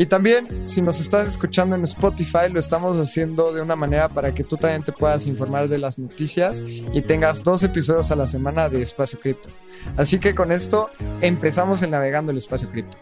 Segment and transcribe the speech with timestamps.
[0.00, 4.32] Y también, si nos estás escuchando en Spotify, lo estamos haciendo de una manera para
[4.32, 8.28] que tú también te puedas informar de las noticias y tengas dos episodios a la
[8.28, 9.48] semana de Espacio Cripto.
[9.96, 10.88] Así que con esto
[11.20, 12.96] empezamos el navegando el Espacio Cripto.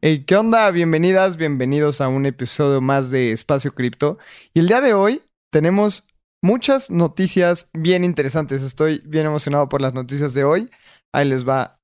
[0.00, 0.68] Hey, ¿qué onda?
[0.72, 4.18] Bienvenidas, bienvenidos a un episodio más de Espacio Cripto.
[4.52, 6.08] Y el día de hoy tenemos
[6.42, 8.62] muchas noticias bien interesantes.
[8.62, 10.70] Estoy bien emocionado por las noticias de hoy.
[11.12, 11.77] Ahí les va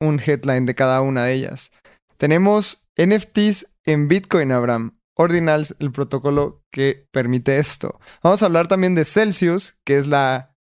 [0.00, 1.70] un headline de cada una de ellas.
[2.16, 4.98] Tenemos NFTs en Bitcoin, Abraham.
[5.18, 7.98] Ordinals, el protocolo que permite esto.
[8.22, 10.54] Vamos a hablar también de Celsius, que es la...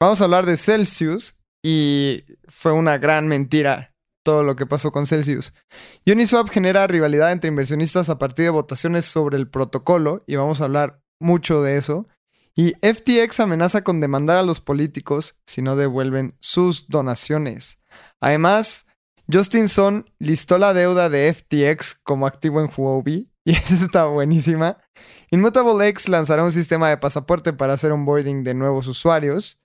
[0.00, 5.06] Vamos a hablar de Celsius y fue una gran mentira todo lo que pasó con
[5.06, 5.54] Celsius.
[6.06, 10.64] Uniswap genera rivalidad entre inversionistas a partir de votaciones sobre el protocolo y vamos a
[10.64, 12.06] hablar mucho de eso.
[12.58, 17.78] Y FTX amenaza con demandar a los políticos si no devuelven sus donaciones.
[18.20, 18.86] Además,
[19.32, 24.76] Justin Sun listó la deuda de FTX como activo en Huobi y esa está buenísima.
[25.30, 29.60] Immutable X lanzará un sistema de pasaporte para hacer onboarding de nuevos usuarios.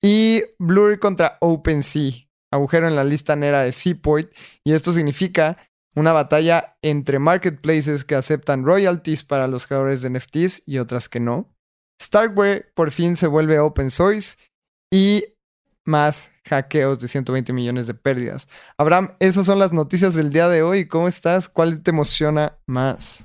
[0.00, 2.12] Y Blur contra OpenSea,
[2.50, 4.30] agujero en la lista negra de Seapoint.
[4.64, 5.58] Y esto significa
[5.94, 11.20] una batalla entre marketplaces que aceptan royalties para los creadores de NFTs y otras que
[11.20, 11.52] no.
[12.00, 14.36] Starkware por fin se vuelve open source
[14.92, 15.24] y
[15.84, 18.48] más hackeos de 120 millones de pérdidas.
[18.76, 20.86] Abraham, esas son las noticias del día de hoy.
[20.86, 21.48] ¿Cómo estás?
[21.48, 23.24] ¿Cuál te emociona más?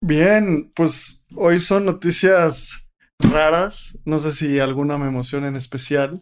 [0.00, 2.86] Bien, pues hoy son noticias
[3.18, 3.98] raras.
[4.04, 6.20] No sé si alguna me emociona en especial.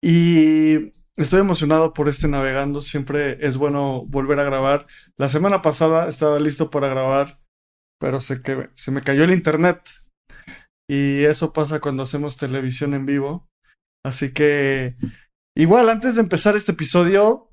[0.00, 2.80] Y estoy emocionado por este navegando.
[2.80, 4.86] Siempre es bueno volver a grabar.
[5.16, 7.40] La semana pasada estaba listo para grabar,
[7.98, 9.80] pero se, que, se me cayó el internet.
[10.88, 13.48] Y eso pasa cuando hacemos televisión en vivo.
[14.04, 14.96] Así que,
[15.56, 17.50] igual, antes de empezar este episodio,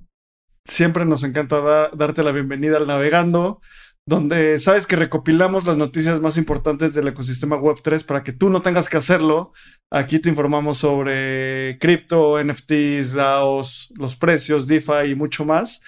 [0.67, 3.59] siempre nos encanta darte la bienvenida al Navegando,
[4.07, 8.61] donde sabes que recopilamos las noticias más importantes del ecosistema Web3 para que tú no
[8.61, 9.53] tengas que hacerlo.
[9.91, 15.81] Aquí te informamos sobre cripto, NFTs, DAOs, los precios, DeFi y mucho más.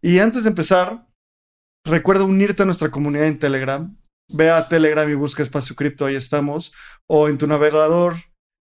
[0.00, 1.06] Y antes de empezar,
[1.84, 3.96] recuerda unirte a nuestra comunidad en Telegram
[4.28, 6.72] ve a Telegram y busca espacio cripto, ahí estamos.
[7.06, 8.16] O en tu navegador,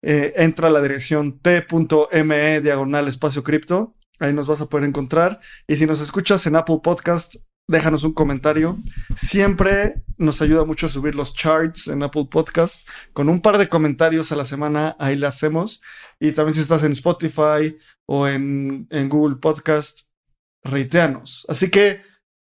[0.03, 3.95] eh, entra a la dirección t.me diagonal espacio cripto.
[4.19, 5.39] Ahí nos vas a poder encontrar.
[5.67, 7.35] Y si nos escuchas en Apple Podcast,
[7.67, 8.77] déjanos un comentario.
[9.15, 12.87] Siempre nos ayuda mucho a subir los charts en Apple Podcast.
[13.13, 15.81] Con un par de comentarios a la semana, ahí la hacemos.
[16.19, 20.01] Y también si estás en Spotify o en, en Google Podcast,
[20.63, 21.45] reiteanos.
[21.49, 22.01] Así que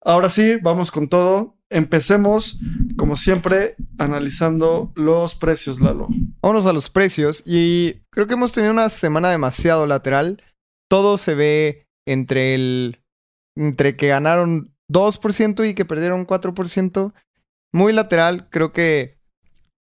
[0.04, 1.58] ahora sí, vamos con todo.
[1.76, 2.58] Empecemos,
[2.96, 6.08] como siempre, analizando los precios, Lalo.
[6.42, 10.42] Vámonos a los precios y creo que hemos tenido una semana demasiado lateral.
[10.90, 13.02] Todo se ve entre el
[13.58, 17.14] entre que ganaron 2% y que perdieron 4%.
[17.74, 19.18] Muy lateral, creo que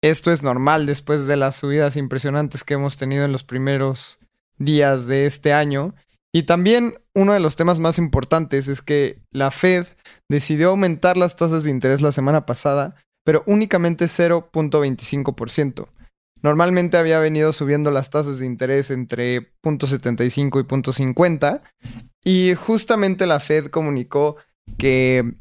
[0.05, 4.21] esto es normal después de las subidas impresionantes que hemos tenido en los primeros
[4.57, 5.97] días de este año.
[6.35, 9.87] Y también uno de los temas más importantes es que la Fed
[10.31, 15.89] decidió aumentar las tasas de interés la semana pasada, pero únicamente 0.25%.
[16.43, 21.63] Normalmente había venido subiendo las tasas de interés entre 0.75 y 0.50
[22.25, 24.37] y justamente la Fed comunicó
[24.79, 25.35] que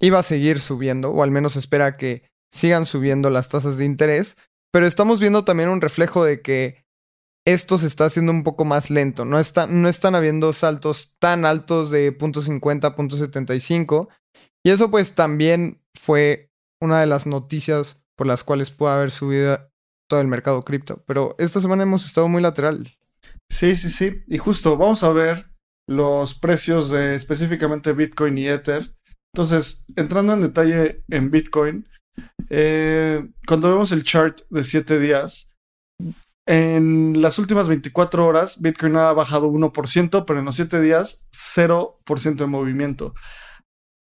[0.00, 4.36] iba a seguir subiendo, o al menos espera que sigan subiendo las tasas de interés,
[4.72, 6.84] pero estamos viendo también un reflejo de que
[7.52, 9.24] esto se está haciendo un poco más lento.
[9.24, 9.38] No,
[9.68, 12.60] no están habiendo saltos tan altos de .50
[12.94, 14.08] .75.
[14.64, 16.50] Y eso pues también fue
[16.80, 19.70] una de las noticias por las cuales puede haber subido
[20.08, 21.02] todo el mercado cripto.
[21.06, 22.98] Pero esta semana hemos estado muy lateral.
[23.50, 24.24] Sí, sí, sí.
[24.26, 25.50] Y justo vamos a ver
[25.88, 28.94] los precios de específicamente Bitcoin y Ether.
[29.34, 31.88] Entonces, entrando en detalle en Bitcoin,
[32.50, 35.47] eh, cuando vemos el chart de 7 días,
[36.48, 42.36] en las últimas 24 horas, Bitcoin ha bajado 1%, pero en los 7 días, 0%
[42.36, 43.12] de movimiento.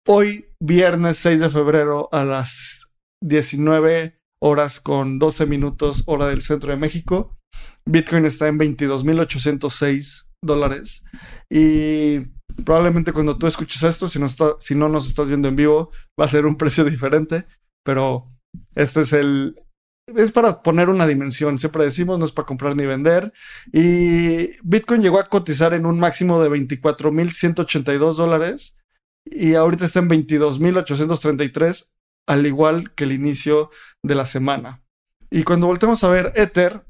[0.07, 2.91] Hoy, viernes 6 de febrero, a las
[3.25, 7.39] 19 horas con 12 minutos, hora del centro de México,
[7.87, 11.05] Bitcoin está en 22.806 dólares.
[11.49, 12.19] Y
[12.67, 15.91] probablemente cuando tú escuches esto, si no, si no nos estás viendo en vivo,
[16.21, 17.47] va a ser un precio diferente,
[17.83, 18.25] pero
[18.75, 19.57] este es el,
[20.15, 23.33] es para poner una dimensión, siempre decimos, no es para comprar ni vender.
[23.73, 28.79] Y Bitcoin llegó a cotizar en un máximo de 24.182 dólares
[29.25, 31.91] y ahorita está en 22.833,
[32.27, 33.71] al igual que el inicio
[34.03, 34.83] de la semana.
[35.31, 36.85] Y cuando voltemos a ver Ether,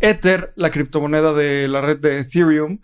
[0.00, 2.80] Ether, la criptomoneda de la red de Ethereum,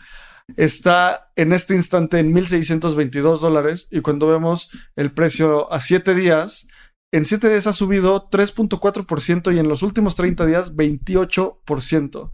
[0.57, 6.67] está en este instante en 1.622 dólares y cuando vemos el precio a 7 días,
[7.13, 12.31] en 7 días ha subido 3.4% y en los últimos 30 días 28%.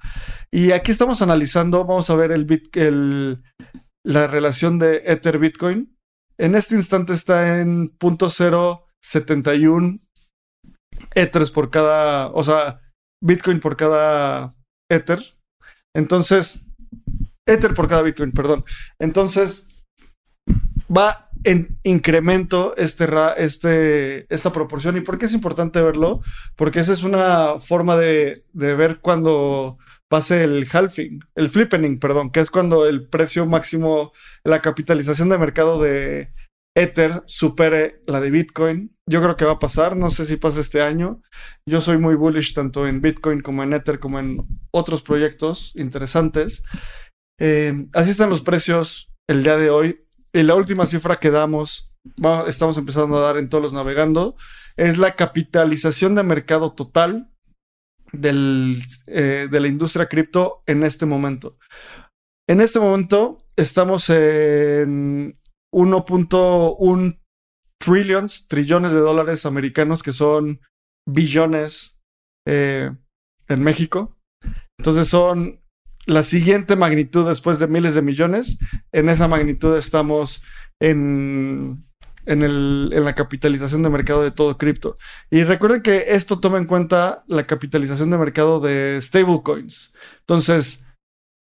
[0.52, 3.42] Y aquí estamos analizando, vamos a ver el,
[4.04, 5.96] la relación de Ether Bitcoin.
[6.38, 10.00] En este instante está en 0.071
[11.14, 12.80] Ethers por cada, o sea,
[13.22, 14.50] Bitcoin por cada
[14.90, 15.24] Ether.
[15.94, 16.60] Entonces,
[17.48, 18.66] Ether por cada Bitcoin, perdón.
[19.00, 19.68] Entonces,
[20.94, 23.06] va en incremento este,
[23.36, 24.96] este, esta proporción.
[24.96, 26.20] ¿Y por qué es importante verlo?
[26.56, 29.78] Porque esa es una forma de, ver cuando
[30.08, 34.12] pase el halving, el flippening, perdón, que es cuando el precio máximo,
[34.42, 36.30] la capitalización de mercado de
[36.76, 38.96] Ether supere la de Bitcoin.
[39.08, 41.22] Yo creo que va a pasar, no sé si pasa este año.
[41.64, 46.64] Yo soy muy bullish tanto en Bitcoin como en Ether como en otros proyectos interesantes.
[47.38, 50.05] Eh, así están los precios el día de hoy.
[50.36, 51.90] Y la última cifra que damos,
[52.46, 54.36] estamos empezando a dar en todos los navegando,
[54.76, 57.32] es la capitalización de mercado total
[58.12, 61.52] eh, de la industria cripto en este momento.
[62.46, 65.38] En este momento estamos en
[65.74, 67.18] 1.1
[67.80, 70.60] trillions, trillones de dólares americanos, que son
[71.08, 71.96] billones
[72.46, 72.90] eh,
[73.48, 74.18] en México.
[74.78, 75.62] Entonces son
[76.06, 78.58] la siguiente magnitud después de miles de millones.
[78.92, 80.42] En esa magnitud estamos
[80.80, 81.84] en,
[82.24, 84.98] en, el, en la capitalización de mercado de todo cripto.
[85.30, 89.92] Y recuerden que esto toma en cuenta la capitalización de mercado de stablecoins.
[90.20, 90.85] Entonces,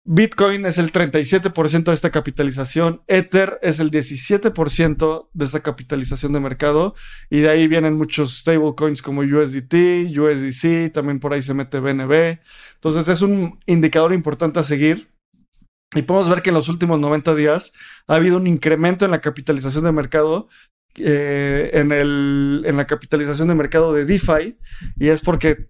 [0.06, 6.40] Bitcoin es el 37% de esta capitalización, Ether es el 17% de esta capitalización de
[6.40, 6.94] mercado
[7.30, 12.38] y de ahí vienen muchos stablecoins como USDT, USDC, también por ahí se mete BNB.
[12.74, 15.08] Entonces es un indicador importante a seguir
[15.94, 17.72] y podemos ver que en los últimos 90 días
[18.06, 20.48] ha habido un incremento en la capitalización de mercado
[20.96, 24.58] eh, en, la capitalización de mercado de DeFi
[24.96, 25.66] y es porque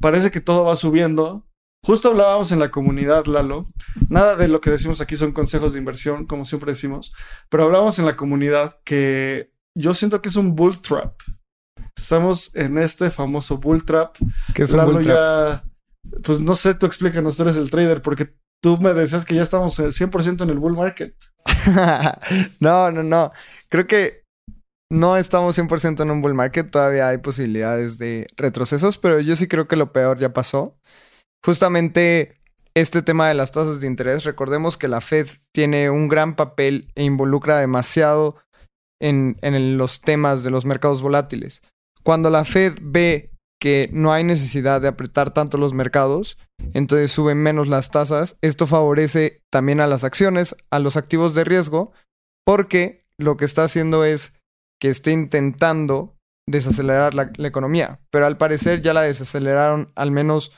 [0.00, 1.46] parece que todo va subiendo
[1.84, 3.70] Justo hablábamos en la comunidad, Lalo.
[4.08, 7.12] Nada de lo que decimos aquí son consejos de inversión, como siempre decimos,
[7.48, 11.14] pero hablábamos en la comunidad que yo siento que es un bull trap.
[11.96, 14.16] Estamos en este famoso bull trap.
[14.54, 15.64] ¿Qué es un bull trap?
[16.22, 19.42] pues no sé, tú explícanos, tú eres el trader, porque tú me decías que ya
[19.42, 21.14] estamos 100% en el bull market.
[22.60, 23.32] no, no, no.
[23.68, 24.24] Creo que
[24.90, 29.46] no estamos 100% en un bull market, todavía hay posibilidades de retrocesos, pero yo sí
[29.46, 30.79] creo que lo peor ya pasó
[31.44, 32.36] justamente
[32.74, 36.90] este tema de las tasas de interés, recordemos que la Fed tiene un gran papel
[36.94, 38.36] e involucra demasiado
[39.00, 39.36] en,
[39.76, 41.62] los temas de los mercados volátiles.
[42.02, 46.38] Cuando la Fed ve que no hay necesidad de apretar tanto los mercados,
[46.72, 48.36] entonces suben menos las tasas.
[48.40, 51.92] Esto favorece también a las acciones, a los activos de riesgo,
[52.46, 54.34] porque lo que está haciendo es
[54.80, 56.16] que esté intentando
[56.48, 58.00] desacelerar la economía.
[58.10, 60.52] Pero al parecer ya la desaceleraron al menos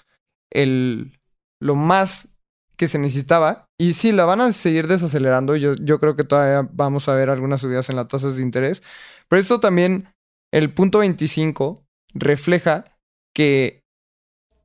[0.53, 1.19] el,
[1.61, 2.37] lo más
[2.77, 3.67] que se necesitaba.
[3.79, 5.57] Y sí, la van a seguir desacelerando.
[5.57, 8.83] Yo, yo creo que todavía vamos a ver algunas subidas en las tasas de interés.
[9.29, 10.09] Pero esto también,
[10.53, 12.85] el punto 25, refleja
[13.35, 13.83] que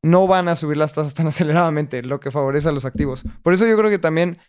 [0.03, 3.23] no van a subir las tasas tan aceleradamente, lo que favorece a los activos.
[3.43, 4.39] Por eso yo creo que también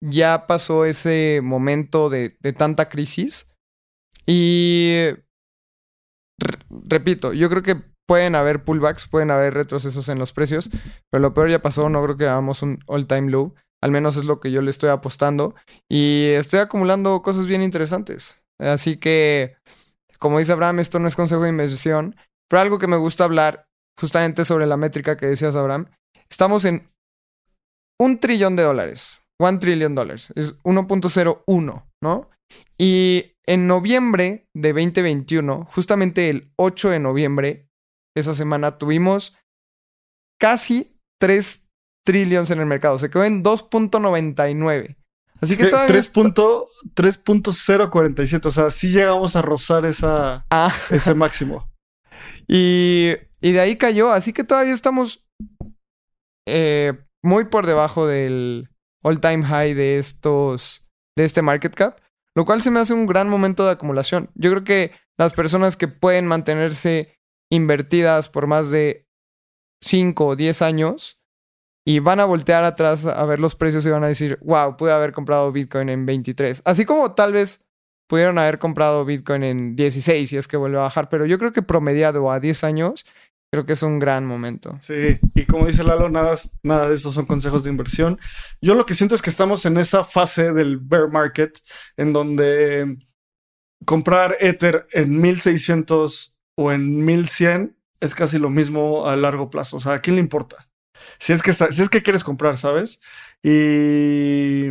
[0.00, 3.50] ya pasó ese momento de, de tanta crisis.
[4.26, 5.06] Y
[6.70, 10.70] repito, yo creo que pueden haber pullbacks, pueden haber retrocesos en los precios,
[11.10, 14.24] pero lo peor ya pasó, no creo que hagamos un all-time low, al menos es
[14.24, 15.54] lo que yo le estoy apostando
[15.90, 18.42] y estoy acumulando cosas bien interesantes.
[18.58, 19.56] Así que,
[20.18, 22.16] como dice Abraham, esto no es consejo de inversión,
[22.48, 23.66] pero algo que me gusta hablar
[24.00, 25.90] justamente sobre la métrica que decías, Abraham,
[26.30, 26.90] estamos en
[28.00, 32.30] un trillón de dólares, one trillion dólares, es 1.01, ¿no?
[32.78, 37.67] Y en noviembre de 2021, justamente el 8 de noviembre,
[38.18, 39.36] esa semana tuvimos
[40.38, 41.64] casi 3
[42.04, 42.98] trillones en el mercado.
[42.98, 44.96] Se quedó en 2.99.
[45.40, 45.94] Así que todavía...
[45.94, 48.46] 3.047.
[48.46, 50.74] O sea, sí llegamos a rozar esa, ah.
[50.90, 51.70] ese máximo.
[52.50, 54.10] Y, y, de ahí cayó.
[54.10, 55.28] Así que todavía estamos
[56.46, 58.70] eh, muy por debajo del
[59.02, 60.82] all time high de estos.
[61.14, 61.98] de este market cap.
[62.34, 64.30] Lo cual se me hace un gran momento de acumulación.
[64.34, 67.17] Yo creo que las personas que pueden mantenerse
[67.50, 69.06] invertidas por más de
[69.82, 71.20] 5 o 10 años
[71.86, 74.92] y van a voltear atrás a ver los precios y van a decir, wow, pude
[74.92, 76.62] haber comprado Bitcoin en 23.
[76.64, 77.64] Así como tal vez
[78.08, 81.52] pudieron haber comprado Bitcoin en 16 si es que vuelve a bajar, pero yo creo
[81.52, 83.06] que promediado a 10 años,
[83.50, 84.76] creo que es un gran momento.
[84.80, 88.18] Sí, y como dice Lalo, nada, nada de estos son consejos de inversión.
[88.60, 91.58] Yo lo que siento es que estamos en esa fase del bear market
[91.96, 92.98] en donde
[93.84, 99.76] comprar Ether en 1600 o en 1100 es casi lo mismo a largo plazo.
[99.76, 100.68] O sea, ¿a quién le importa?
[101.18, 103.00] Si es que, si es que quieres comprar, ¿sabes?
[103.42, 104.66] Y...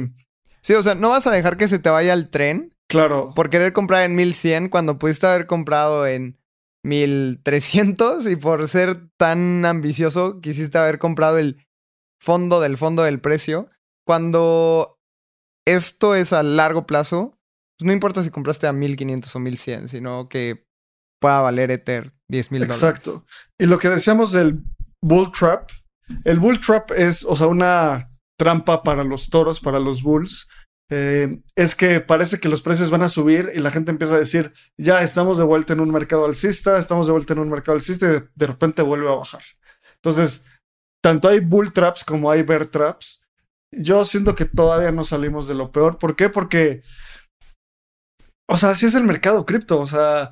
[0.62, 3.34] Sí, o sea, no vas a dejar que se te vaya el tren Claro.
[3.36, 6.38] Por querer comprar en 1100 cuando pudiste haber comprado en
[6.84, 11.65] 1300 y por ser tan ambicioso quisiste haber comprado el
[12.20, 13.70] fondo del fondo del precio.
[14.06, 15.00] Cuando
[15.65, 17.38] esto es a largo plazo,
[17.77, 20.65] pues no importa si compraste a 1500 o 1100, sino que
[21.20, 22.82] pueda valer Ether 10 mil dólares.
[22.82, 23.26] Exacto.
[23.60, 24.62] Y lo que decíamos del
[25.02, 25.70] bull trap,
[26.24, 30.48] el bull trap es, o sea, una trampa para los toros, para los bulls,
[30.90, 34.20] eh, es que parece que los precios van a subir y la gente empieza a
[34.20, 37.76] decir, ya estamos de vuelta en un mercado alcista, estamos de vuelta en un mercado
[37.76, 39.42] alcista y de, repente vuelve a bajar.
[39.96, 40.46] Entonces,
[41.04, 43.22] tanto hay bull traps como hay bear traps.
[43.72, 45.98] Yo siento que todavía no salimos de lo peor.
[45.98, 46.30] ¿Por qué?
[46.30, 46.84] Porque,
[48.50, 49.82] o sea, así es el mercado cripto.
[49.82, 50.32] O sea,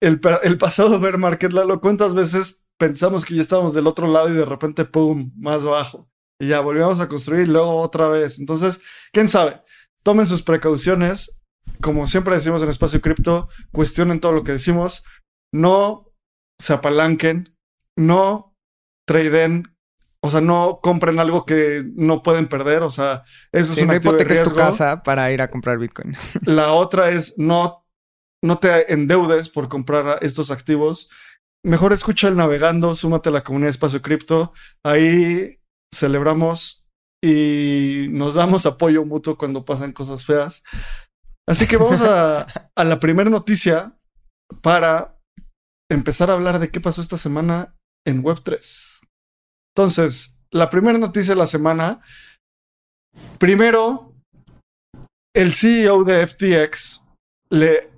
[0.00, 4.28] el, el pasado bear market, Lalo, ¿cuántas veces pensamos que ya estábamos del otro lado
[4.28, 6.10] y de repente, ¡pum!, más bajo?
[6.40, 8.40] y ya volvíamos a construir y luego otra vez.
[8.40, 8.80] Entonces,
[9.12, 9.60] quién sabe,
[10.02, 11.38] tomen sus precauciones.
[11.82, 15.04] Como siempre decimos en Espacio Cripto, cuestionen todo lo que decimos.
[15.52, 16.10] No
[16.58, 17.56] se apalanquen,
[17.96, 18.56] no
[19.06, 19.76] traden,
[20.22, 22.82] o sea, no compren algo que no pueden perder.
[22.82, 26.16] O sea, eso es un no tu casa para ir a comprar Bitcoin.
[26.46, 27.86] La otra es no,
[28.42, 31.10] no te endeudes por comprar estos activos.
[31.64, 34.52] Mejor escucha el navegando, súmate a la comunidad Espacio Cripto.
[34.84, 35.60] Ahí
[35.94, 36.88] celebramos
[37.22, 40.62] y nos damos apoyo mutuo cuando pasan cosas feas.
[41.46, 43.98] Así que vamos a, la primera noticia
[44.62, 45.18] para
[45.90, 49.00] empezar a hablar de qué pasó esta semana en Web3.
[49.74, 52.00] Entonces, la primera noticia de la semana.
[53.38, 54.14] Primero,
[55.34, 57.02] el CEO de FTX
[57.50, 57.89] le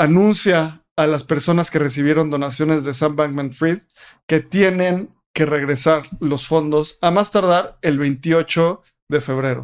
[0.00, 3.82] anuncia a las personas que recibieron donaciones de Sam Bankman Fried
[4.26, 9.62] que tienen que regresar los fondos a más tardar el 28 de febrero.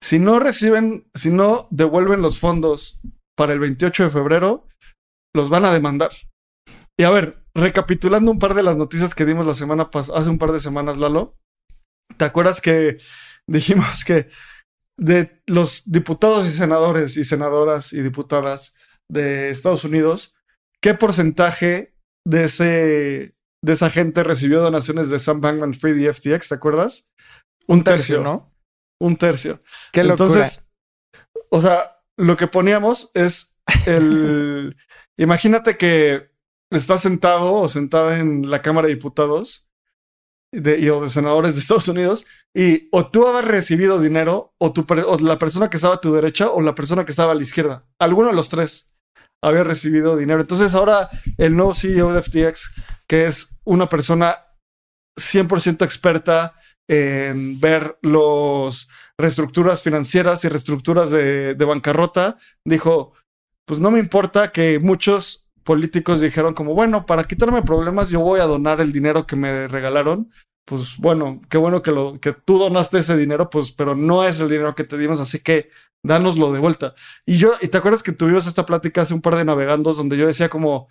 [0.00, 3.00] Si no reciben, si no devuelven los fondos
[3.36, 4.68] para el 28 de febrero,
[5.34, 6.10] los van a demandar.
[6.98, 10.30] Y a ver, recapitulando un par de las noticias que dimos la semana pasada, hace
[10.30, 11.34] un par de semanas, Lalo,
[12.16, 12.98] ¿te acuerdas que
[13.48, 14.28] dijimos que
[14.96, 18.76] de los diputados y senadores y senadoras y diputadas
[19.08, 20.34] de Estados Unidos,
[20.80, 21.94] qué porcentaje
[22.24, 27.08] de ese de esa gente recibió donaciones de Sam Bankman Fried y FTX, ¿te acuerdas?
[27.66, 28.46] Un, tercio, ¿no?
[29.00, 29.58] Un tercio.
[29.92, 30.12] Qué locura.
[30.12, 30.70] Entonces,
[31.50, 34.76] o sea, lo que poníamos es el.
[35.16, 36.30] imagínate que
[36.70, 39.68] estás sentado o sentada en la Cámara de Diputados
[40.52, 44.72] de, y, o de senadores de Estados Unidos y o tú habías recibido dinero o,
[44.72, 47.34] tu, o la persona que estaba a tu derecha o la persona que estaba a
[47.34, 47.86] la izquierda.
[47.98, 48.95] Alguno de los tres
[49.46, 50.40] había recibido dinero.
[50.40, 52.74] Entonces ahora el nuevo CEO de FTX,
[53.06, 54.38] que es una persona
[55.18, 56.54] 100% experta
[56.88, 58.88] en ver los
[59.18, 63.14] reestructuras financieras y reestructuras de, de, bancarrota, dijo,
[63.66, 68.40] pues no me importa que muchos políticos dijeron como, bueno, para quitarme problemas yo voy
[68.40, 70.30] a donar el dinero que me regalaron.
[70.66, 74.40] Pues bueno, qué bueno que, lo, que tú donaste ese dinero, pues, pero no es
[74.40, 75.70] el dinero que te dimos, así que
[76.02, 76.92] dánoslo de vuelta.
[77.24, 80.16] Y yo, y te acuerdas que tuvimos esta plática hace un par de navegandos donde
[80.16, 80.88] yo decía como,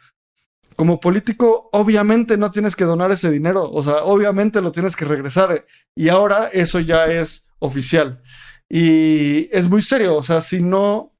[0.78, 5.06] como político, obviamente no tienes que donar ese dinero, o sea, obviamente lo tienes que
[5.06, 5.62] regresar.
[5.94, 8.22] Y ahora eso ya es oficial.
[8.70, 11.14] Y es muy serio, o sea, si no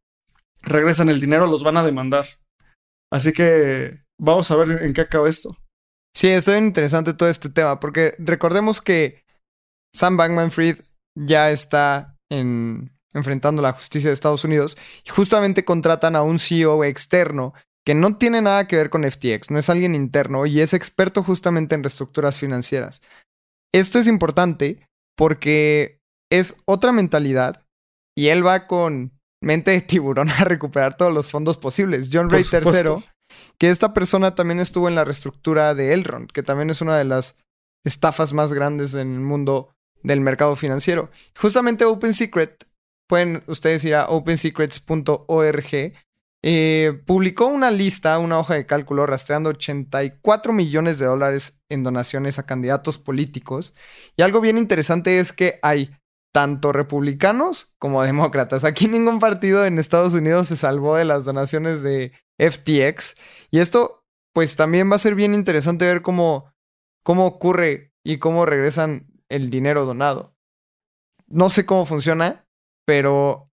[0.62, 2.26] regresan el dinero, los van a demandar.
[3.12, 5.58] Así que vamos a ver en qué acaba esto.
[6.16, 9.24] Sí, es bien interesante todo este tema, porque recordemos que
[9.94, 10.78] Sam Bankman Fried
[11.14, 16.84] ya está en, enfrentando la justicia de Estados Unidos y justamente contratan a un CEO
[16.86, 17.54] externo
[17.86, 21.22] que no tiene nada que ver con FTX, no es alguien interno y es experto
[21.22, 23.02] justamente en reestructuras financieras.
[23.74, 26.00] Esto es importante porque
[26.32, 27.64] es otra mentalidad
[28.18, 32.10] y él va con mente de tiburón a recuperar todos los fondos posibles.
[32.12, 33.04] John Ray III,
[33.58, 37.06] que esta persona también estuvo en la reestructura de Elrond, que también es una de
[37.06, 37.36] las
[37.84, 39.70] estafas más grandes en el mundo
[40.04, 41.10] del mercado financiero.
[41.36, 42.66] Justamente Open Secret
[43.08, 45.94] pueden ustedes ir a opensecrets.org.
[46.48, 52.38] eh, publicó una lista, una hoja de cálculo rastreando 84 millones de dólares en donaciones
[52.38, 53.74] a candidatos políticos.
[54.16, 55.92] Y algo bien interesante es que hay
[56.32, 58.64] tanto republicanos como demócratas.
[58.64, 63.16] Aquí ningún partido en Estados Unidos se salvó de las donaciones de FTX.
[63.52, 66.54] Y esto, pues también va a ser bien interesante ver cómo,
[67.04, 70.36] cómo ocurre y cómo regresan el dinero donado.
[71.28, 72.46] No sé cómo funciona,
[72.86, 73.50] pero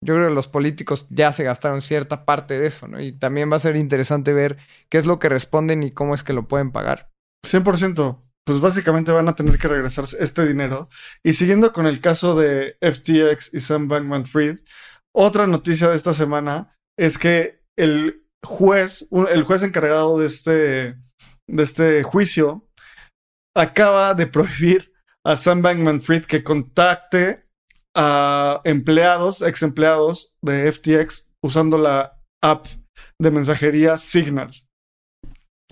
[0.00, 3.00] yo creo que los políticos ya se gastaron cierta parte de eso, ¿no?
[3.00, 6.22] Y también va a ser interesante ver qué es lo que responden y cómo es
[6.22, 7.10] que lo pueden pagar.
[7.44, 8.22] 100%.
[8.44, 10.88] Pues básicamente van a tener que regresar este dinero.
[11.22, 14.60] Y siguiendo con el caso de FTX y Sam Bankman Fried,
[15.12, 20.52] otra noticia de esta semana es que el juez, el juez encargado de este,
[21.48, 22.66] de este juicio,
[23.56, 24.92] acaba de prohibir
[25.24, 27.44] a Sam Bankman Fried que contacte
[27.96, 32.66] a empleados, ex empleados de FTX usando la app
[33.20, 34.54] de mensajería Signal.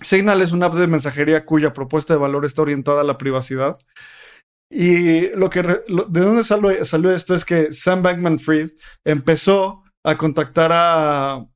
[0.01, 3.79] Signal es una app de mensajería cuya propuesta de valor está orientada a la privacidad.
[4.69, 8.71] Y lo que de dónde salió, salió esto es que Sam Bankman Fried
[9.05, 11.47] empezó a contactar a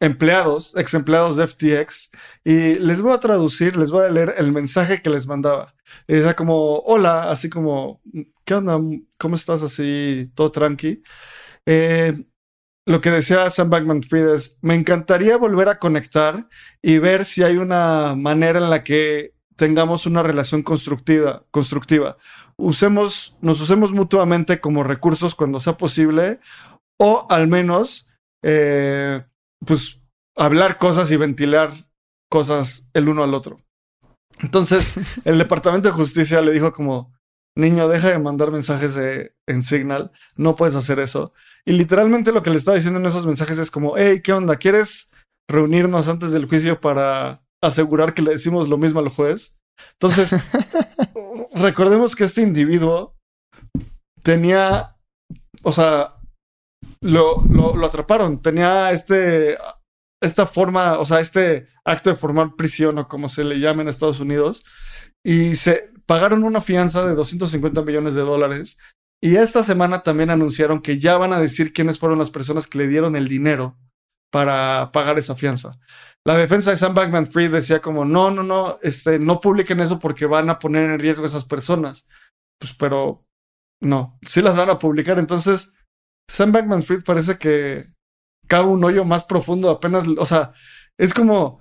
[0.00, 2.10] empleados, ex empleados de FTX,
[2.44, 5.74] y les voy a traducir, les voy a leer el mensaje que les mandaba.
[6.06, 8.00] Y como, hola, así como,
[8.44, 8.78] ¿qué onda?
[9.18, 9.62] ¿Cómo estás?
[9.62, 11.02] Así, todo tranqui.
[11.66, 12.12] Eh,
[12.86, 16.48] lo que decía Sam Bankman Fried es, me encantaría volver a conectar
[16.80, 22.16] y ver si hay una manera en la que tengamos una relación constructiva, constructiva.
[22.56, 26.38] Usemos, nos usemos mutuamente como recursos cuando sea posible
[26.98, 28.08] o al menos,
[28.42, 29.20] eh,
[29.64, 30.00] pues,
[30.36, 31.70] hablar cosas y ventilar
[32.30, 33.58] cosas el uno al otro.
[34.40, 34.94] Entonces,
[35.24, 37.12] el Departamento de Justicia le dijo como,
[37.56, 38.96] niño, deja de mandar mensajes
[39.46, 41.32] en Signal, no puedes hacer eso.
[41.64, 44.56] Y literalmente lo que le estaba diciendo en esos mensajes es como, hey, ¿qué onda?
[44.56, 45.10] ¿Quieres
[45.48, 49.56] reunirnos antes del juicio para asegurar que le decimos lo mismo al juez?
[49.94, 50.30] Entonces,
[51.54, 53.16] recordemos que este individuo
[54.22, 54.96] tenía,
[55.62, 56.15] o sea,
[57.00, 59.58] lo, lo, atraparon, tenía este
[60.22, 63.88] esta forma, o sea, este acto de formar prisión o como se le llama en
[63.88, 64.64] Estados Unidos,
[65.24, 68.78] y se pagaron una fianza de 250 millones de dólares.
[69.22, 72.78] Y esta semana también anunciaron que ya van a decir quiénes fueron las personas que
[72.78, 73.76] le dieron el dinero
[74.30, 75.78] para pagar esa fianza.
[76.24, 79.98] La defensa de Sam Bankman Fried decía como, no, no, no, este, no publiquen eso
[79.98, 82.06] porque van a poner en riesgo a esas personas.
[82.58, 83.24] Pues, pero
[83.80, 85.18] no, sí las van a publicar.
[85.18, 85.74] Entonces,
[86.28, 87.86] Sam Bankman Fried parece que
[88.48, 90.52] cabe un hoyo más profundo apenas, o sea,
[90.96, 91.60] es como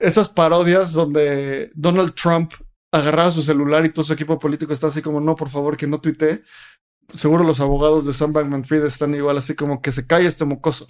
[0.00, 2.52] esas parodias donde Donald Trump
[2.92, 5.86] agarraba su celular y todo su equipo político está así como, no, por favor, que
[5.86, 6.42] no tuite.
[7.14, 10.44] Seguro los abogados de Sam Bankman Fried están igual, así como que se cae este
[10.44, 10.88] mocoso.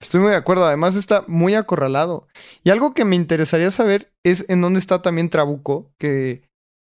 [0.00, 2.26] Estoy muy de acuerdo, además está muy acorralado.
[2.64, 6.48] Y algo que me interesaría saber es en dónde está también Trabuco, que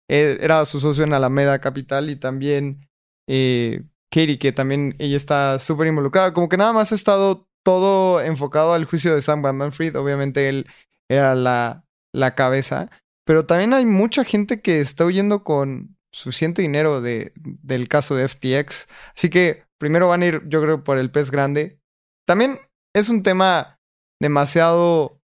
[0.09, 2.87] eh, era su socio en Alameda Capital, y también
[3.29, 6.33] eh, Katie, que también ella está súper involucrada.
[6.33, 9.95] Como que nada más ha estado todo enfocado al juicio de Sam Bankman-Fried.
[9.97, 10.67] Obviamente él
[11.09, 12.89] era la, la cabeza.
[13.25, 18.27] Pero también hay mucha gente que está huyendo con suficiente dinero de, del caso de
[18.27, 18.87] FTX.
[19.15, 21.79] Así que primero van a ir, yo creo, por el pez grande.
[22.25, 22.59] También
[22.95, 23.77] es un tema
[24.21, 25.19] demasiado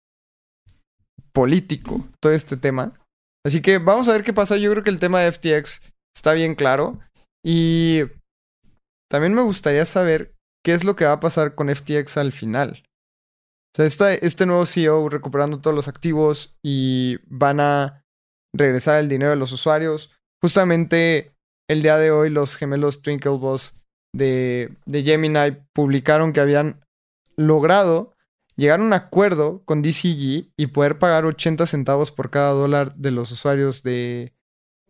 [1.33, 2.91] político, todo este tema.
[3.45, 4.57] Así que vamos a ver qué pasa.
[4.57, 5.81] Yo creo que el tema de FTX
[6.15, 7.01] está bien claro.
[7.45, 8.03] Y
[9.13, 12.83] también me gustaría saber qué es lo que va a pasar con FTX al final.
[13.75, 18.07] O sea, está este nuevo CEO recuperando todos los activos y van a
[18.57, 20.13] regresar el dinero de los usuarios.
[20.41, 21.37] Justamente
[21.69, 23.75] el día de hoy los gemelos Twinkleboss
[24.15, 26.83] de, de Gemini publicaron que habían
[27.37, 28.15] logrado
[28.57, 33.11] llegar a un acuerdo con DCG y poder pagar 80 centavos por cada dólar de
[33.11, 34.33] los usuarios de,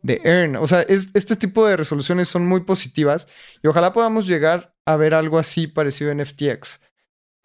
[0.03, 0.57] de Earn.
[0.57, 3.29] O sea, este tipo de resoluciones son muy positivas
[3.63, 6.81] y ojalá podamos llegar a ver algo así parecido en FTX.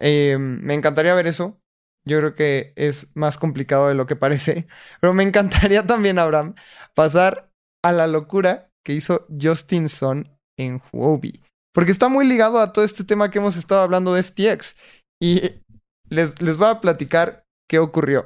[0.00, 1.60] Em, me encantaría ver eso.
[2.04, 4.66] Yo creo que es más complicado de lo que parece.
[5.00, 6.54] Pero me encantaría también, Abraham,
[6.94, 7.50] pasar
[7.82, 11.42] a la locura que hizo Justin Sun en Huobi.
[11.72, 14.76] Porque está muy ligado a todo este tema que hemos estado hablando de FTX.
[15.20, 15.62] Y
[16.08, 18.24] les, les voy a platicar qué ocurrió.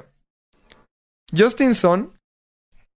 [1.35, 2.13] Justin Sun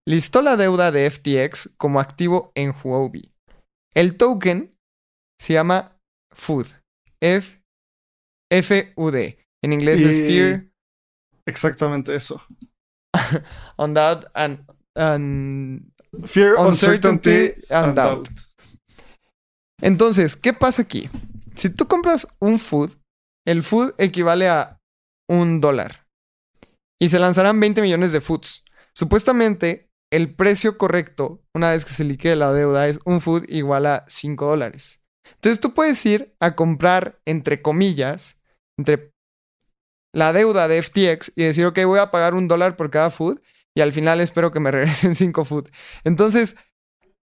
[0.07, 3.33] listó la deuda de FTX como activo en Huobi.
[3.93, 4.75] El token
[5.39, 5.99] se llama
[6.33, 6.67] FUD.
[7.21, 7.61] F
[8.49, 9.37] F-U-D.
[9.61, 10.71] En inglés es Fear.
[11.45, 12.41] Exactamente eso.
[13.77, 14.65] on doubt and,
[16.25, 18.29] Fear, uncertainty, and, doubt.
[19.81, 21.09] Entonces, ¿qué pasa aquí?
[21.55, 22.91] Si tú compras un food,
[23.45, 24.79] el food equivale a
[25.29, 26.07] un dólar.
[26.99, 28.63] Y se lanzarán 20 millones de foods.
[28.95, 33.85] Supuestamente, el precio correcto, una vez que se liquide la deuda, es un food igual
[33.85, 35.01] a 5 dólares.
[35.35, 38.39] Entonces tú puedes ir a comprar, entre comillas,
[38.77, 39.11] entre
[40.13, 43.41] la deuda de FTX y decir, ok, voy a pagar un dólar por cada food
[43.75, 45.69] y al final espero que me regresen 5 food.
[46.03, 46.55] Entonces,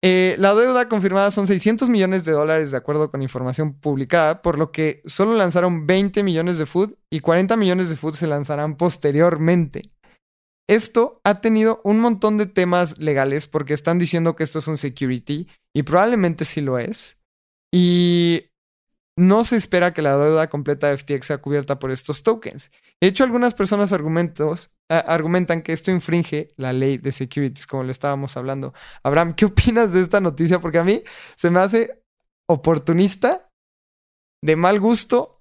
[0.04, 4.58] eh, la deuda confirmada son 600 millones de dólares de acuerdo con información publicada, por
[4.58, 8.78] lo que solo lanzaron 20 millones de food y 40 millones de food se lanzarán
[8.78, 9.91] posteriormente.
[10.72, 14.78] Esto ha tenido un montón de temas legales porque están diciendo que esto es un
[14.78, 17.20] security y probablemente sí lo es.
[17.74, 18.46] Y
[19.18, 22.72] no se espera que la deuda completa de FTX sea cubierta por estos tokens.
[23.02, 27.92] De hecho, algunas personas argumentos, argumentan que esto infringe la ley de securities, como lo
[27.92, 28.74] estábamos hablando.
[29.04, 30.62] Abraham, ¿qué opinas de esta noticia?
[30.62, 31.04] Porque a mí
[31.36, 32.02] se me hace
[32.48, 33.50] oportunista,
[34.42, 35.41] de mal gusto,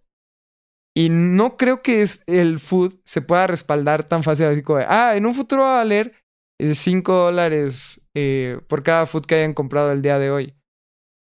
[0.97, 4.87] y no creo que es el food se pueda respaldar tan fácil así como de,
[4.89, 6.15] ah, en un futuro va a valer
[6.61, 10.55] 5 dólares eh, por cada food que hayan comprado el día de hoy.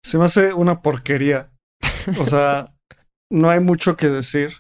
[0.05, 1.51] Se me hace una porquería.
[2.19, 2.75] O sea,
[3.33, 4.53] no hay mucho que decir.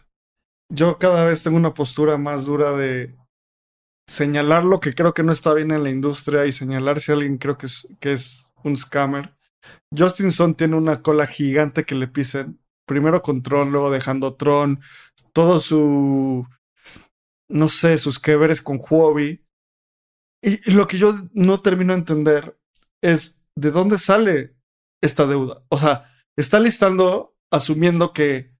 [0.73, 3.16] Yo cada vez tengo una postura más dura de
[4.09, 7.38] señalar lo que creo que no está bien en la industria y señalar si alguien
[7.38, 9.35] creo que es, que es un scammer.
[9.96, 12.61] Justinson tiene una cola gigante que le pisen.
[12.90, 14.81] Primero con Tron, luego dejando Tron.
[15.33, 16.44] Todo su.
[17.48, 19.44] No sé, sus que veres con Huobi.
[20.42, 22.59] Y lo que yo no termino de entender
[23.00, 24.57] es de dónde sale
[25.00, 25.62] esta deuda.
[25.68, 28.57] O sea, está listando asumiendo que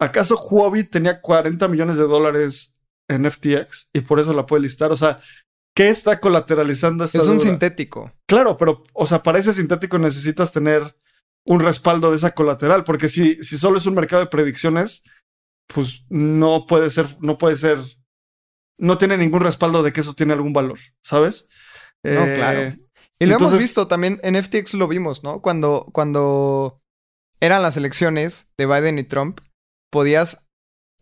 [0.00, 2.74] acaso Huobi tenía 40 millones de dólares
[3.06, 4.92] en FTX y por eso la puede listar.
[4.92, 5.20] O sea,
[5.76, 8.14] ¿qué está colateralizando esta Es un sintético.
[8.26, 10.96] Claro, pero, o sea, para ese sintético necesitas tener
[11.48, 15.02] un respaldo de esa colateral, porque si, si solo es un mercado de predicciones,
[15.66, 17.78] pues no puede ser, no puede ser,
[18.78, 21.48] no tiene ningún respaldo de que eso tiene algún valor, ¿sabes?
[22.04, 22.60] No, Eh, claro.
[23.20, 25.40] Y lo hemos visto también en FTX lo vimos, ¿no?
[25.42, 26.80] Cuando, cuando
[27.40, 29.40] eran las elecciones de Biden y Trump,
[29.90, 30.46] podías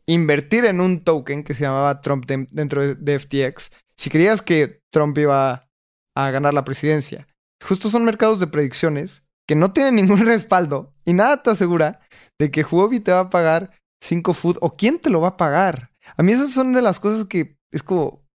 [0.06, 4.40] invertir en un token que se llamaba Trump de- dentro de, de FTX si creías
[4.42, 5.68] que Trump iba
[6.16, 7.26] a ganar la presidencia.
[7.62, 12.00] Justo son mercados de predicciones que no tienen ningún respaldo y nada te asegura
[12.38, 13.70] de que Huobi te va a pagar
[14.02, 15.90] 5 food o quién te lo va a pagar.
[16.16, 18.26] A mí esas son de las cosas que es como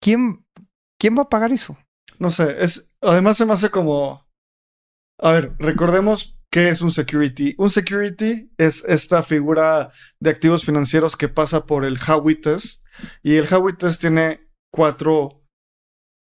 [0.00, 0.46] ¿quién
[0.98, 1.76] quién va a pagar eso?
[2.18, 4.26] No sé, es, además se me hace como,
[5.20, 7.54] a ver, recordemos qué es un security.
[7.58, 12.84] Un security es esta figura de activos financieros que pasa por el Howey test
[13.22, 15.44] y el Howey test tiene cuatro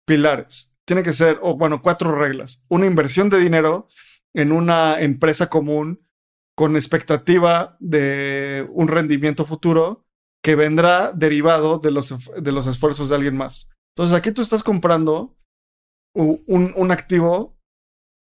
[0.06, 0.69] pilares.
[0.90, 2.64] Tiene que ser, o bueno, cuatro reglas.
[2.66, 3.86] Una inversión de dinero
[4.34, 6.04] en una empresa común
[6.56, 10.04] con expectativa de un rendimiento futuro
[10.42, 13.70] que vendrá derivado de los, de los esfuerzos de alguien más.
[13.94, 15.38] Entonces aquí tú estás comprando
[16.12, 17.56] un, un activo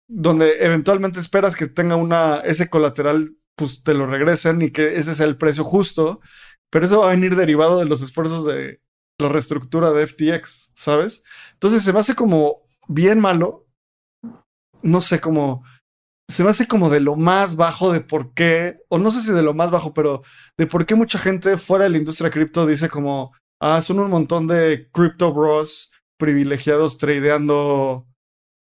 [0.09, 5.14] donde eventualmente esperas que tenga una, ese colateral, pues te lo regresen y que ese
[5.14, 6.20] sea el precio justo,
[6.70, 8.81] pero eso va a venir derivado de los esfuerzos de
[9.22, 11.24] la reestructura de FTX, ¿sabes?
[11.54, 13.66] Entonces se me hace como bien malo,
[14.82, 15.64] no sé cómo,
[16.28, 19.32] se me hace como de lo más bajo de por qué, o no sé si
[19.32, 20.22] de lo más bajo, pero
[20.58, 24.11] de por qué mucha gente fuera de la industria cripto dice como, ah, son un
[24.11, 28.06] montón de crypto bros privilegiados tradeando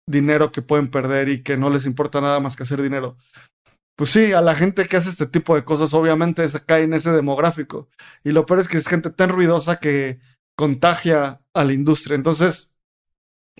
[0.08, 3.18] dinero que pueden perder y que no les importa nada más que hacer dinero.
[3.96, 6.94] Pues sí, a la gente que hace este tipo de cosas obviamente se cae en
[6.94, 7.90] ese demográfico.
[8.24, 10.20] Y lo peor es que es gente tan ruidosa que
[10.58, 12.16] contagia a la industria.
[12.16, 12.74] Entonces,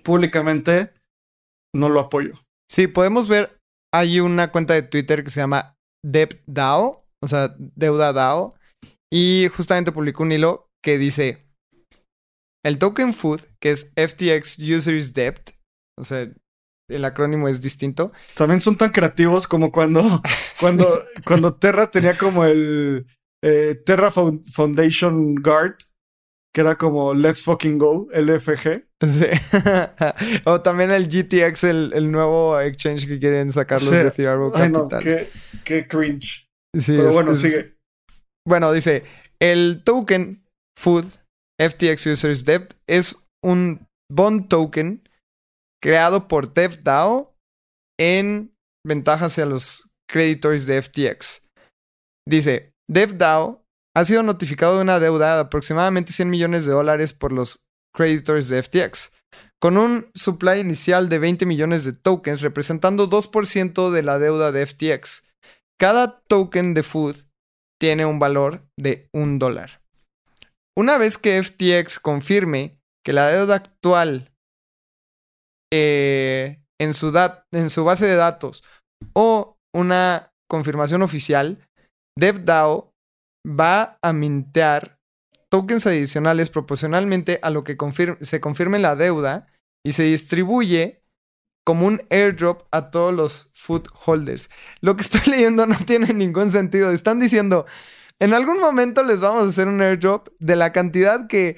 [0.04, 0.94] públicamente,
[1.76, 2.34] no lo apoyo.
[2.70, 3.58] Sí, podemos ver,
[3.94, 5.76] hay una cuenta de Twitter que se llama
[6.06, 8.56] DebtDAO, o sea, Deuda DAO,
[9.12, 11.46] y justamente publicó un hilo que dice,
[12.66, 15.52] el token food, que es FTX Users Debt,
[16.00, 16.32] o sea,
[16.90, 18.12] el acrónimo es distinto.
[18.36, 20.22] También son tan creativos como cuando,
[20.60, 23.06] cuando, cuando Terra tenía como el
[23.44, 25.76] eh, Terra Found- Foundation Guard,
[26.54, 28.86] que era como Let's Fucking Go, LFG.
[29.02, 29.26] Sí.
[30.46, 33.96] o también el GTX, el, el nuevo exchange que quieren sacar los Sí.
[33.98, 35.04] de Theorbo Ay, no, Capital.
[35.04, 35.30] qué,
[35.64, 36.46] qué cringe.
[36.78, 37.76] Sí, Pero es- bueno, es- sigue.
[38.48, 39.04] Bueno, dice,
[39.42, 40.42] el token
[40.78, 41.06] Food
[41.60, 45.02] FTX Users Debt es un bond token
[45.82, 47.36] creado por DevDAO
[48.00, 48.52] en
[48.86, 51.44] ventaja hacia los creditors de FTX.
[52.28, 53.61] Dice, DevDAO
[53.96, 58.48] ha sido notificado de una deuda de aproximadamente 100 millones de dólares por los creditors
[58.48, 59.12] de FTX,
[59.62, 64.66] con un supply inicial de 20 millones de tokens, representando 2% de la deuda de
[64.66, 65.24] FTX.
[65.80, 67.16] Cada token de Food
[67.80, 69.82] tiene un valor de un dólar.
[70.78, 74.32] Una vez que FTX confirme que la deuda actual
[75.74, 77.12] eh, en, su
[77.52, 78.64] en su base de datos
[79.14, 81.60] o una confirmación oficial,
[82.18, 82.91] DevDAO
[83.48, 85.00] va a mintear
[85.50, 87.78] tokens adicionales proporcionalmente a lo que
[88.22, 89.48] se confirme la deuda
[89.86, 91.02] y se distribuye
[91.66, 94.50] como un airdrop a todos los food holders.
[94.80, 96.92] Lo que estoy leyendo no tiene ningún sentido.
[96.92, 97.66] Están diciendo,
[98.20, 101.58] en algún momento les vamos a hacer un airdrop de la cantidad que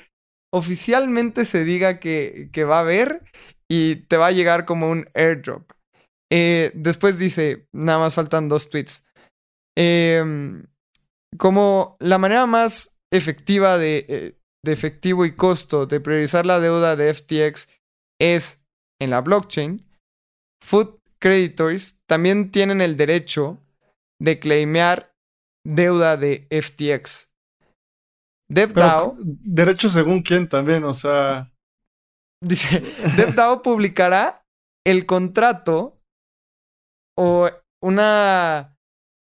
[0.51, 3.23] oficialmente se diga que, va a haber
[3.67, 5.71] y te va a llegar como un airdrop.
[6.31, 9.03] Eh, después dice, nada más faltan dos tweets.
[9.75, 10.65] Em,
[11.37, 16.95] como la manera más efectiva de, eh, de efectivo y costo de priorizar la deuda
[16.95, 17.69] de FTX
[18.19, 18.63] es
[19.01, 19.83] en la blockchain,
[20.63, 23.61] Food Creditors también tienen el derecho
[24.21, 25.13] de claimear
[25.65, 27.29] deuda de FTX.
[28.49, 29.15] DevDAO.
[29.19, 31.51] Derecho según quién también, o sea.
[32.41, 32.79] Dice:
[33.17, 34.45] DevDAO publicará
[34.85, 35.99] el contrato
[37.17, 37.49] o
[37.81, 38.77] una,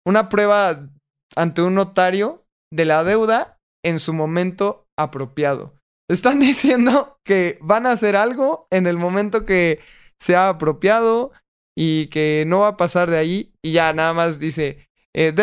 [0.06, 0.90] una prueba
[1.36, 5.74] ante un notario de la deuda en su momento apropiado.
[6.10, 9.80] Están diciendo que van a hacer algo en el momento que
[10.20, 11.32] sea apropiado
[11.76, 13.54] y que no va a pasar de ahí.
[13.64, 15.34] Y ya nada más dice, eh,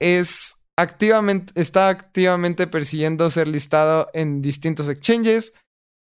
[0.00, 5.54] es activamente, está activamente persiguiendo ser listado en distintos exchanges.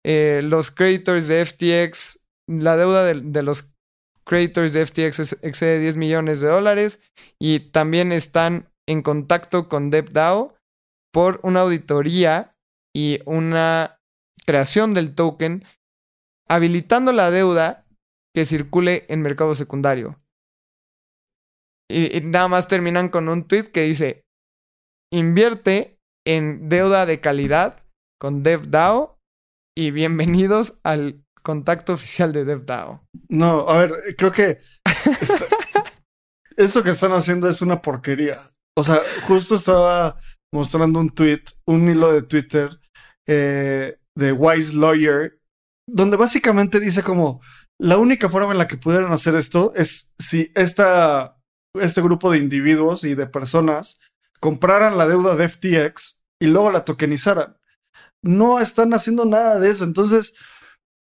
[0.05, 3.71] Eh, los creators de FTX, la deuda de, los
[4.23, 6.99] creators de FTX excede 10 millones de dólares
[7.39, 10.55] y también están en contacto con DevDAO
[11.11, 12.51] por una auditoría
[12.93, 13.99] y una
[14.45, 15.65] creación del token,
[16.47, 17.81] habilitando la deuda
[18.33, 20.17] que circule en mercado secundario.
[21.89, 24.25] Y, nada más terminan con un tweet que dice,
[25.11, 27.83] invierte en deuda de calidad
[28.19, 29.19] con DevDAO
[29.77, 33.07] y bienvenidos al contacto oficial de DevDAO.
[33.29, 34.59] No, a ver, creo que
[36.57, 38.54] esto que están haciendo es una porquería.
[38.77, 40.19] O sea, justo estaba
[40.53, 42.69] mostrando un tweet, un hilo de Twitter
[43.27, 45.39] eh, de Wise Lawyer,
[45.87, 47.41] donde básicamente dice como
[47.79, 51.37] la única forma en la que pudieran hacer esto es si esta,
[51.73, 53.99] este grupo de individuos y de personas
[54.39, 57.57] compraran la deuda de FTX y luego la tokenizaran.
[58.23, 59.83] No están haciendo nada de eso.
[59.83, 60.35] Entonces,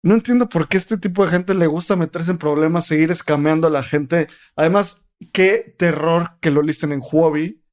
[0.03, 3.67] no entiendo por qué este tipo de gente le gusta meterse en problemas, seguir escameando
[3.67, 4.27] a la gente.
[4.55, 7.63] Además, qué terror que lo listen en Huobi.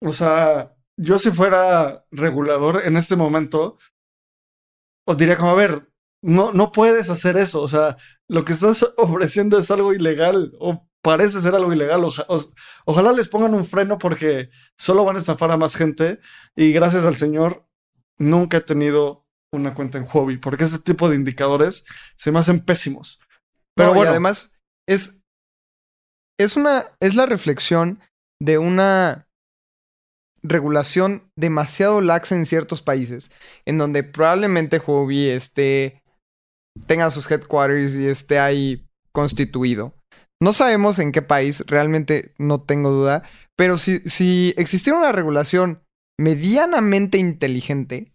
[0.00, 3.78] O sea, yo si fuera regulador en este momento,
[5.06, 5.90] os diría como, a ver,
[6.22, 7.62] no, no puedes hacer eso.
[7.62, 7.96] O sea,
[8.28, 12.02] lo que estás ofreciendo es algo ilegal o parece ser algo ilegal.
[12.86, 16.18] ojalá les pongan un freno porque solo van a estafar a más gente
[16.56, 17.68] y gracias al Señor
[18.18, 21.84] nunca he tenido una cuenta en hobby porque este tipo de indicadores
[22.16, 23.20] se me hacen pésimos.
[23.74, 25.23] Pero bueno, además es
[26.38, 28.00] es una es la reflexión
[28.40, 29.26] de una
[30.42, 33.32] regulación demasiado laxa en ciertos países,
[33.64, 36.02] en donde probablemente Huobi esté,
[36.86, 39.94] tenga sus headquarters y esté ahí constituido.
[40.42, 43.22] No sabemos en qué país, realmente no tengo duda,
[43.56, 45.82] pero si, si existiera una regulación
[46.20, 48.12] medianamente inteligente,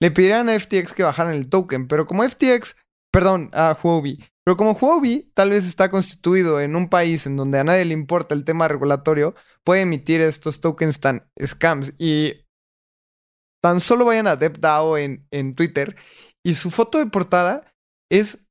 [0.00, 2.76] le pedirían a FTX que bajaran el token, pero como FTX,
[3.10, 7.58] perdón, a Huobi, pero como Huobi tal vez está constituido en un país en donde
[7.58, 11.94] a nadie le importa el tema regulatorio, puede emitir estos tokens tan scams.
[11.98, 12.46] Y
[13.60, 15.96] tan solo vayan a DevDAO en, en Twitter
[16.44, 17.74] y su foto de portada
[18.08, 18.46] es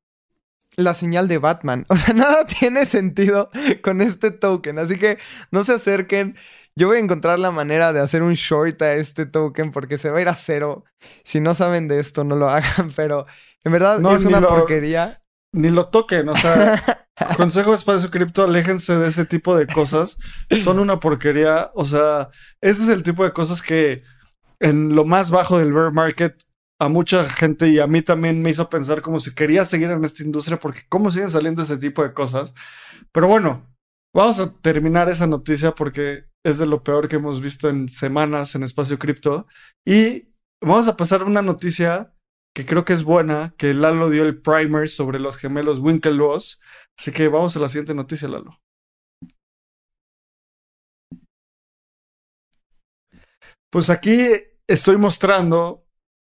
[0.76, 1.86] la señal de Batman.
[1.90, 3.50] O sea, nada tiene sentido
[3.82, 4.80] con este token.
[4.80, 5.18] Así que
[5.52, 6.36] no se acerquen.
[6.76, 10.10] Yo voy a encontrar la manera de hacer un short a este token porque se
[10.10, 10.84] va a ir a cero.
[11.24, 12.92] Si no saben de esto, no lo hagan.
[12.98, 13.28] Pero
[13.64, 15.22] en verdad no, es una porquería.
[15.56, 16.30] Ni lo toquen.
[16.30, 16.82] O sea,
[17.38, 20.20] Consejo de Espacio Cripto, aléjense de ese tipo de cosas.
[20.64, 21.72] Son una porquería.
[21.74, 22.30] O sea,
[22.62, 24.04] este es el tipo de cosas que
[24.60, 26.44] en lo más bajo del bear market
[26.80, 30.04] a mucha gente y a mí también me hizo pensar como si quería seguir en
[30.04, 32.54] esta industria porque cómo siguen saliendo ese tipo de cosas.
[33.14, 33.74] Pero bueno,
[34.14, 38.56] vamos a terminar esa noticia porque es de lo peor que hemos visto en semanas
[38.56, 39.48] en Espacio Cripto.
[39.86, 42.14] Y vamos a pasar a una noticia
[42.56, 46.62] que creo que es buena, que Lalo dio el primer sobre los gemelos Winklevoss.
[46.98, 48.62] Así que vamos a la siguiente noticia, Lalo.
[53.70, 54.26] Pues aquí
[54.68, 55.86] estoy mostrando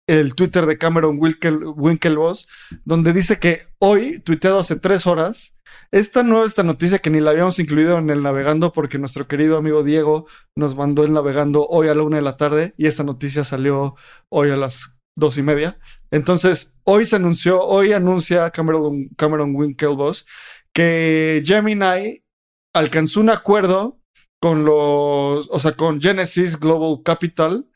[0.06, 2.48] el Twitter de Cameron Winkel, Winklevoss,
[2.84, 5.56] donde dice que hoy, tuiteado hace tres horas,
[5.90, 9.56] esta nueva esta noticia que ni la habíamos incluido en el navegando porque nuestro querido
[9.56, 13.04] amigo Diego nos mandó el navegando hoy a la una de la tarde y esta
[13.04, 13.94] noticia salió
[14.28, 15.78] hoy a las dos y media.
[16.10, 19.54] Entonces, hoy se anunció, hoy anuncia Cameron, Cameron
[20.72, 22.24] que Gemini
[22.74, 24.00] alcanzó un acuerdo
[24.40, 27.68] con los, o sea, con Genesis Global Capital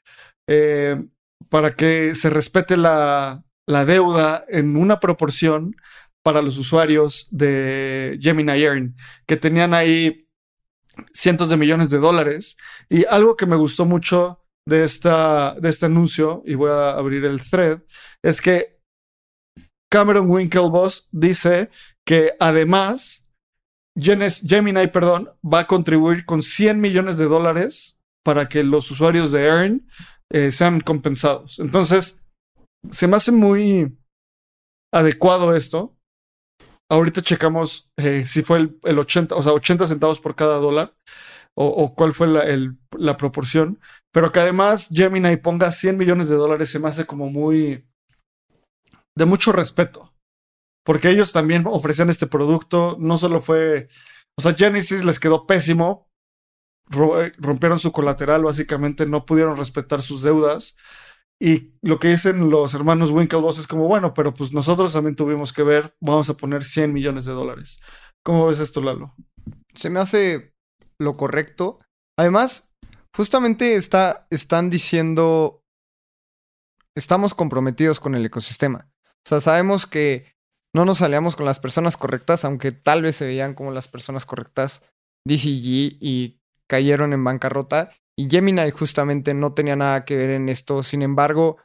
[0.48, 1.02] eh,
[1.48, 5.76] para que se respete la, la deuda en una proporción
[6.22, 10.26] para los usuarios de Gemini Earn, que tenían ahí
[11.12, 12.56] cientos de millones de dólares.
[12.88, 17.24] Y algo que me gustó mucho de, esta, de este anuncio, y voy a abrir
[17.24, 17.80] el thread,
[18.22, 18.80] es que
[19.90, 21.70] Cameron Winklevoss dice
[22.06, 23.24] que además
[23.96, 29.44] Gemini perdón, va a contribuir con 100 millones de dólares para que los usuarios de
[29.44, 29.88] Earn
[30.32, 31.58] eh, sean compensados.
[31.60, 32.22] Entonces,
[32.90, 33.96] se me hace muy
[34.92, 35.96] adecuado esto.
[36.90, 40.94] Ahorita checamos eh, si fue el, 80, o sea, 80 centavos por cada dólar
[41.56, 42.44] o, cuál fue la,
[42.98, 43.80] la, proporción.
[44.12, 47.86] Pero que además Gemini ponga 100 millones de dólares se me hace como muy...
[49.16, 50.12] de mucho respeto.
[50.84, 52.96] Porque ellos también ofrecían este producto.
[52.98, 53.88] No solo fue...
[54.38, 56.08] O sea, Genesis les quedó pésimo.
[56.92, 60.76] Eh, rompieron su colateral, básicamente no pudieron respetar sus deudas.
[61.40, 65.52] Y lo que dicen los hermanos Winklevoss es como, bueno, pero pues nosotros también tuvimos
[65.52, 67.80] que ver, vamos a poner 100 millones de dólares.
[68.24, 69.14] ¿Cómo ves esto, Lalo?
[69.74, 70.54] Se me hace
[70.98, 71.80] lo correcto.
[72.16, 72.72] Además,
[73.14, 75.62] justamente está, están diciendo,
[76.96, 78.88] estamos comprometidos con el ecosistema.
[79.24, 80.34] O sea, sabemos que
[80.74, 84.26] no nos aliamos con las personas correctas, aunque tal vez se veían como las personas
[84.26, 84.82] correctas
[85.26, 87.92] DCG y cayeron en bancarrota.
[88.16, 90.82] Y Gemini justamente no tenía nada que ver en esto.
[90.82, 91.58] Sin embargo,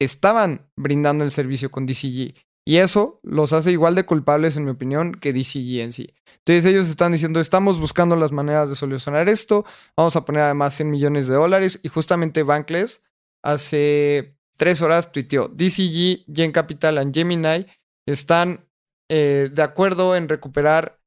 [0.00, 2.34] estaban brindando el servicio con DCG.
[2.66, 6.14] Y eso los hace igual de culpables, en mi opinión, que DCG en sí.
[6.38, 9.64] Entonces ellos están diciendo, estamos buscando las maneras de solucionar esto,
[9.96, 11.80] vamos a poner además 100 millones de dólares.
[11.82, 13.02] Y justamente Bankless
[13.42, 17.66] hace tres horas tuiteó, DCG, Gen Capital y Gemini
[18.06, 18.68] están
[19.10, 21.00] eh, de acuerdo en recuperar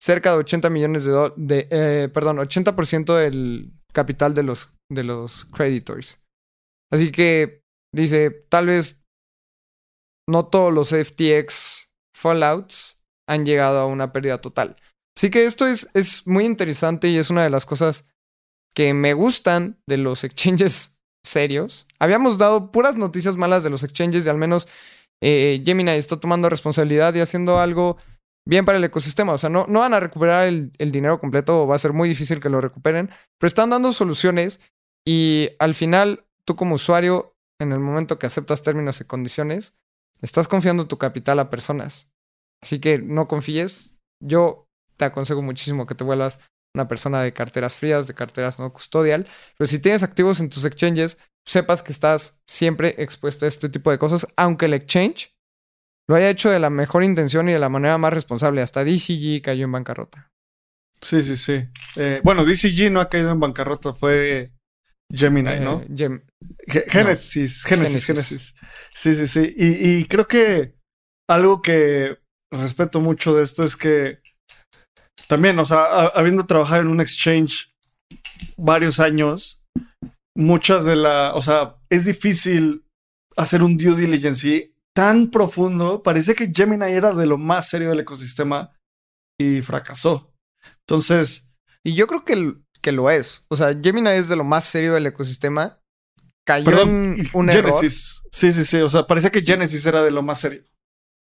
[0.00, 5.44] cerca de 80 millones de, de eh, perdón, 80% del capital de los, de los
[5.46, 6.20] creditors.
[6.92, 9.03] Así que dice, tal vez
[10.28, 14.76] no todos los FTX fallouts han llegado a una pérdida total.
[15.16, 18.08] Así que esto es, es muy interesante y es una de las cosas
[18.74, 21.86] que me gustan de los exchanges serios.
[21.98, 24.68] Habíamos dado puras noticias malas de los exchanges y al menos
[25.22, 27.96] eh, Gemini está tomando responsabilidad y haciendo algo
[28.46, 29.32] bien para el ecosistema.
[29.32, 31.92] O sea, no, no van a recuperar el, el, dinero completo o va a ser
[31.92, 34.60] muy difícil que lo recuperen, pero están dando soluciones
[35.06, 39.76] y al final tú como usuario, en el momento que aceptas términos y condiciones,
[40.20, 42.08] estás confiando tu capital a personas.
[42.62, 43.94] Así que no confíes.
[44.20, 46.40] Yo te aconsejo muchísimo que te vuelvas
[46.74, 50.64] una persona de carteras frías, de carteras no custodial, pero si tienes activos en tus
[50.64, 55.32] exchanges, sepas que estás siempre expuesto a este tipo de cosas, aunque el exchange
[56.08, 58.60] lo haya hecho de la mejor intención y de la manera más responsable.
[58.60, 60.30] Hasta DCG cayó en bancarrota.
[61.00, 61.64] Sí, sí, sí.
[61.96, 64.52] Eh, bueno, DCG no ha caído en bancarrota, fue
[65.12, 65.82] Gemini, Eh, ¿no?
[65.88, 66.24] Gem-
[66.66, 68.06] Génesis, Génesis, Génesis.
[68.06, 68.54] Génesis.
[68.94, 69.54] Sí, sí, sí.
[69.56, 70.74] Y, y creo que
[71.28, 72.18] algo que
[72.52, 74.20] respeto mucho de esto es que
[75.28, 77.72] también, o sea, a- habiendo trabajado en un exchange
[78.56, 79.62] varios años,
[80.36, 82.84] muchas de la, o sea, es difícil
[83.36, 86.02] hacer un due diligence tan profundo.
[86.02, 88.76] Parece que Gemini era de lo más serio del ecosistema
[89.40, 90.32] y fracasó.
[90.86, 91.50] Entonces,
[91.86, 93.46] Y yo creo que, que lo es.
[93.48, 95.80] O sea, Gemini es de lo más serio del ecosistema.
[96.46, 97.72] Cayó perdón, en un error.
[97.72, 98.20] Genesis.
[98.30, 98.76] Sí, sí, sí.
[98.82, 100.62] O sea, parecía que Genesis era de lo más serio.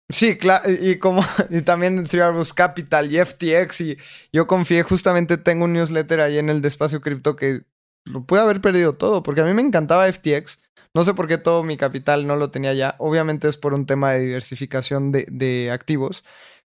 [0.09, 0.63] Sí, claro.
[0.67, 2.23] Y como y también Three
[2.55, 3.81] Capital y FTX.
[3.81, 3.97] Y
[4.33, 7.61] yo confié, justamente tengo un newsletter ahí en el de Espacio Cripto que
[8.05, 9.21] lo pude haber perdido todo.
[9.21, 10.59] Porque a mí me encantaba FTX.
[10.95, 12.95] No sé por qué todo mi capital no lo tenía ya.
[12.97, 16.23] Obviamente es por un tema de diversificación de, de activos.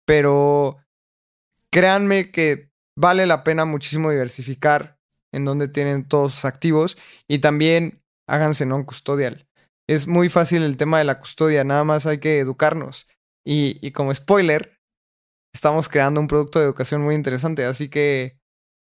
[0.07, 0.79] Pero
[1.71, 4.97] créanme que vale la pena muchísimo diversificar
[5.33, 6.97] en donde tienen todos sus activos.
[7.27, 9.47] Y también háganse non-custodial.
[9.89, 11.63] Es muy fácil el tema de la custodia.
[11.63, 13.07] Nada más hay que educarnos.
[13.45, 14.77] Y, y como spoiler,
[15.53, 17.65] estamos creando un producto de educación muy interesante.
[17.65, 18.37] Así que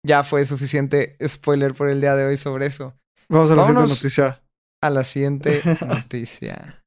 [0.06, 2.94] ya fue suficiente spoiler por el día de hoy sobre eso.
[3.28, 3.98] Vamos a la Vámonos.
[3.98, 4.44] siguiente noticia.
[4.82, 6.84] A la siguiente noticia.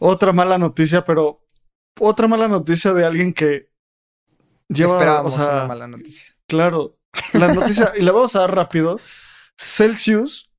[0.00, 1.40] Otra mala noticia, pero
[1.98, 3.69] otra mala noticia de alguien que
[4.72, 6.28] lleva, Esperábamos o sea, una mala noticia.
[6.48, 6.98] Claro,
[7.34, 9.00] la noticia, y la vamos a dar rápido.
[9.58, 10.50] Celsius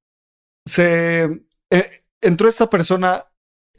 [0.65, 1.23] se.
[1.71, 3.25] eh, entró esta persona,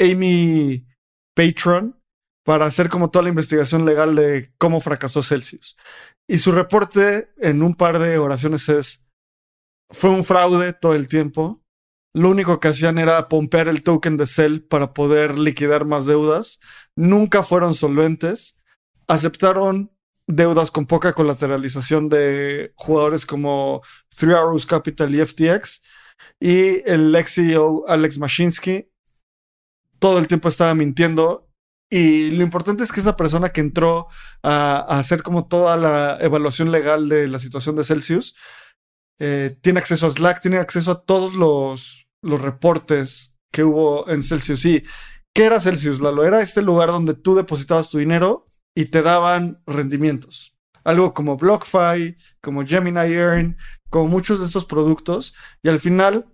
[0.01, 0.87] Amy
[1.35, 2.01] Patron,
[2.45, 5.77] para hacer como toda la investigación legal de cómo fracasó Celsius.
[6.29, 9.07] Y su reporte en un par de oraciones es,
[9.91, 11.63] fue un fraude todo el tiempo.
[12.15, 16.61] Lo único que hacían era pompear el token de Cell para poder liquidar más deudas.
[16.97, 18.61] Nunca fueron solventes.
[19.07, 19.97] Aceptaron
[20.35, 23.83] deudas con poca colateralización de jugadores como
[24.17, 25.83] Three Arrows Capital y FTX.
[26.41, 28.93] Y el ex CEO Alex Mashinsky
[30.03, 31.49] todo el tiempo estaba mintiendo.
[31.89, 34.09] Y lo importante es que esa persona que entró
[34.43, 38.35] a, hacer como toda la evaluación legal de la situación de Celsius
[39.21, 44.25] eh, tiene acceso a Slack, tiene acceso a todos los, los reportes que hubo en
[44.25, 44.65] Celsius.
[44.65, 44.83] Y
[45.33, 46.25] ¿qué era Celsius, Lalo?
[46.25, 50.57] Era este lugar donde tú depositabas tu dinero y te daban rendimientos.
[50.85, 53.57] Algo como BlockFi, como Gemini Earn,
[53.91, 55.35] como muchos de esos productos.
[55.63, 56.27] Y al final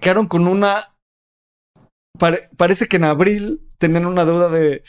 [0.00, 0.96] quedaron con una...
[2.56, 4.84] parece que en abril tenían una deuda de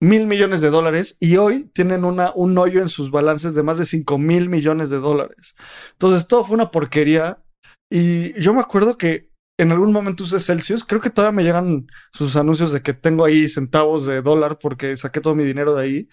[0.00, 3.78] mil millones de dólares y hoy tienen una, un hoyo en sus balances de más
[3.78, 5.54] de cinco mil millones de dólares.
[5.92, 7.42] Entonces todo fue una porquería.
[7.90, 9.27] Y yo me acuerdo que
[9.58, 10.84] en algún momento usé Celsius.
[10.84, 14.96] Creo que todavía me llegan sus anuncios de que tengo ahí centavos de dólar porque
[14.96, 16.08] saqué todo mi dinero de ahí.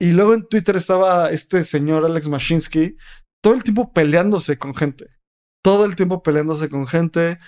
[0.00, 2.96] Y luego en Twitter estaba este señor Alex Mashinsky
[3.42, 5.06] todo el tiempo peleándose con gente.
[5.64, 7.38] Todo el tiempo peleándose con gente,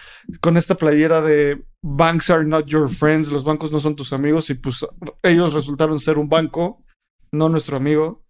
[0.40, 4.50] con esta playera de Banks are not your friends, los bancos no son tus amigos
[4.50, 4.86] y pues
[5.22, 6.84] ellos resultaron ser un banco,
[7.32, 8.24] no nuestro amigo.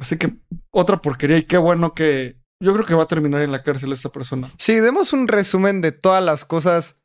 [0.00, 0.38] Así que
[0.70, 3.92] otra porquería y qué bueno que yo creo que va a terminar en la cárcel
[3.92, 4.50] esta persona.
[4.58, 6.96] Sí, demos un resumen de todas las cosas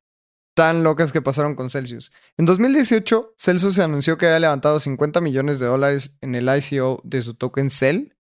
[0.55, 2.11] tan locas que pasaron con Celsius.
[2.37, 7.01] En 2018, Celsius se anunció que había levantado 50 millones de dólares en el ICO
[7.03, 8.13] de su token Cell,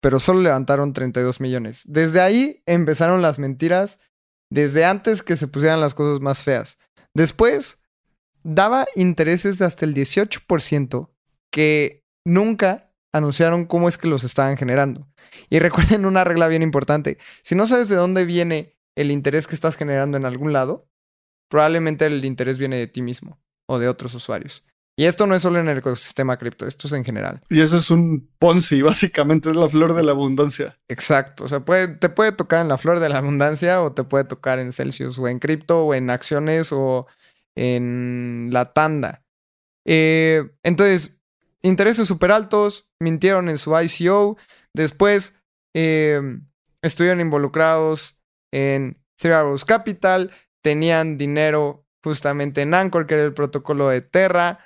[0.00, 1.82] pero solo levantaron 32 millones.
[1.86, 4.00] Desde ahí empezaron las mentiras,
[4.50, 6.78] desde antes que se pusieran las cosas más feas.
[7.14, 7.82] Después,
[8.42, 11.10] daba intereses de hasta el 18%
[11.50, 15.06] que nunca anunciaron cómo es que los estaban generando.
[15.48, 17.16] Y recuerden una regla bien importante.
[17.42, 20.88] Si no sabes de dónde viene el interés que estás generando en algún lado,
[21.48, 24.64] probablemente el interés viene de ti mismo o de otros usuarios.
[24.96, 27.40] Y esto no es solo en el ecosistema cripto, esto es en general.
[27.48, 30.78] Y eso es un Ponzi, básicamente es la flor de la abundancia.
[30.88, 34.04] Exacto, o sea, puede, te puede tocar en la flor de la abundancia o te
[34.04, 37.06] puede tocar en Celsius o en cripto o en acciones o
[37.56, 39.24] en la tanda.
[39.84, 41.20] Eh, entonces,
[41.64, 44.36] intereses súper altos, mintieron en su ICO,
[44.74, 45.34] después
[45.74, 46.20] eh,
[46.82, 48.18] estuvieron involucrados
[48.52, 50.30] en Three Arrows Capital,
[50.62, 54.58] tenían dinero justamente en Anchor, que era el protocolo de Terra,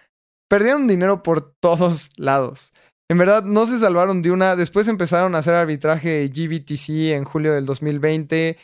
[0.50, 2.72] perdieron dinero por todos lados.
[3.10, 4.54] En verdad, no se salvaron de una.
[4.54, 8.58] Después empezaron a hacer arbitraje de GBTC en julio del 2020.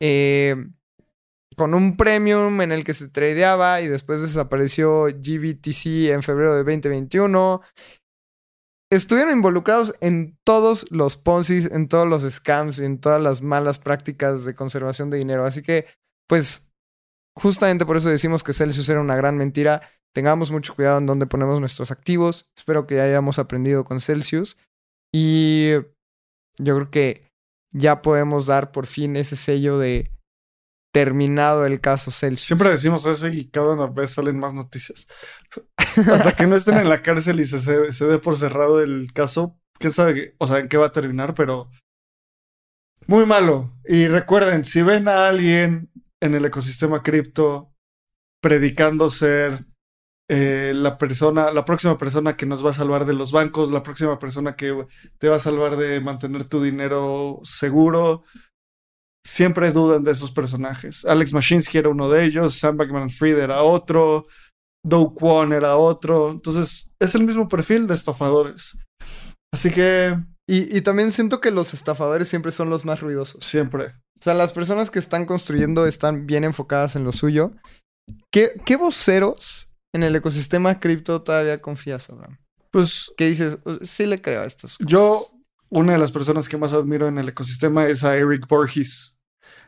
[0.00, 0.56] Eh,
[1.56, 6.64] con un premium en el que se tradeaba y después desapareció GBTC en febrero de
[6.64, 7.62] 2021.
[8.92, 13.78] Estuvieron involucrados en todos los Ponzi, en todos los scams y en todas las malas
[13.78, 15.44] prácticas de conservación de dinero.
[15.44, 15.86] Así que,
[16.28, 16.68] pues,
[17.36, 19.82] justamente por eso decimos que Celsius era una gran mentira.
[20.12, 22.46] Tengamos mucho cuidado en dónde ponemos nuestros activos.
[22.56, 24.56] Espero que hayamos aprendido con Celsius.
[25.14, 25.70] Y
[26.58, 27.30] yo creo que
[27.72, 30.10] ya podemos dar por fin ese sello de
[30.92, 32.46] terminado el caso Celsius.
[32.46, 35.06] Siempre decimos eso y cada vez salen más noticias.
[35.76, 39.58] Hasta que no estén en la cárcel y se, se, dé por cerrado el caso,
[39.78, 41.70] quién sabe, o sea, en qué va a terminar, pero
[43.06, 43.72] muy malo.
[43.84, 47.72] Y recuerden, si ven a alguien en el ecosistema cripto
[48.42, 49.58] predicando ser
[50.28, 53.82] eh, la persona, la próxima persona que nos va a salvar de los bancos, la
[53.82, 54.86] próxima persona que
[55.18, 58.22] te va a salvar de mantener tu dinero seguro,
[59.24, 61.04] siempre dudan de esos personajes.
[61.04, 64.24] Alex Mashinsky era uno de ellos, Sam Backman Fried era otro,
[64.84, 66.30] Do Kwon era otro.
[66.30, 68.76] Entonces, es el mismo perfil de estafadores.
[69.52, 70.16] Así que.
[70.48, 73.44] Y, y, también siento que los estafadores siempre son los más ruidosos.
[73.44, 73.94] Siempre.
[74.18, 77.52] O sea, las personas que están construyendo están bien enfocadas en lo suyo.
[78.32, 82.38] ¿Qué, qué voceros en el ecosistema cripto todavía confías, Abraham?
[82.70, 83.12] Pues.
[83.16, 83.58] ¿Qué dices?
[83.82, 84.90] Sí le creo a estas cosas.
[84.90, 85.39] Yo
[85.70, 89.18] una de las personas que más admiro en el ecosistema es a Eric Borges,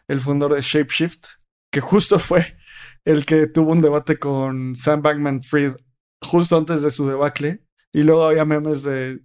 [0.09, 1.27] el fundador de Shapeshift,
[1.73, 2.57] que justo fue
[3.05, 5.75] el que tuvo un debate con Sam Bankman Fried
[6.21, 7.65] justo antes de su debacle.
[7.93, 9.21] Y luego había memes de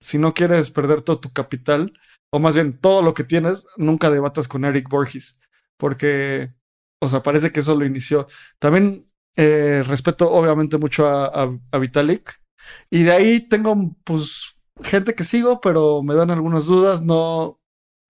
[0.00, 1.92] si no quieres perder todo tu capital,
[2.30, 5.40] o más bien todo lo que tienes, nunca debatas con Eric Borges,
[5.78, 6.52] porque,
[7.00, 8.26] o sea, parece que eso lo inició.
[8.58, 12.40] También eh, respeto obviamente mucho a, a Vitalik.
[12.90, 17.02] Y de ahí tengo, pues, gente que sigo, pero me dan algunas dudas.
[17.02, 17.60] No,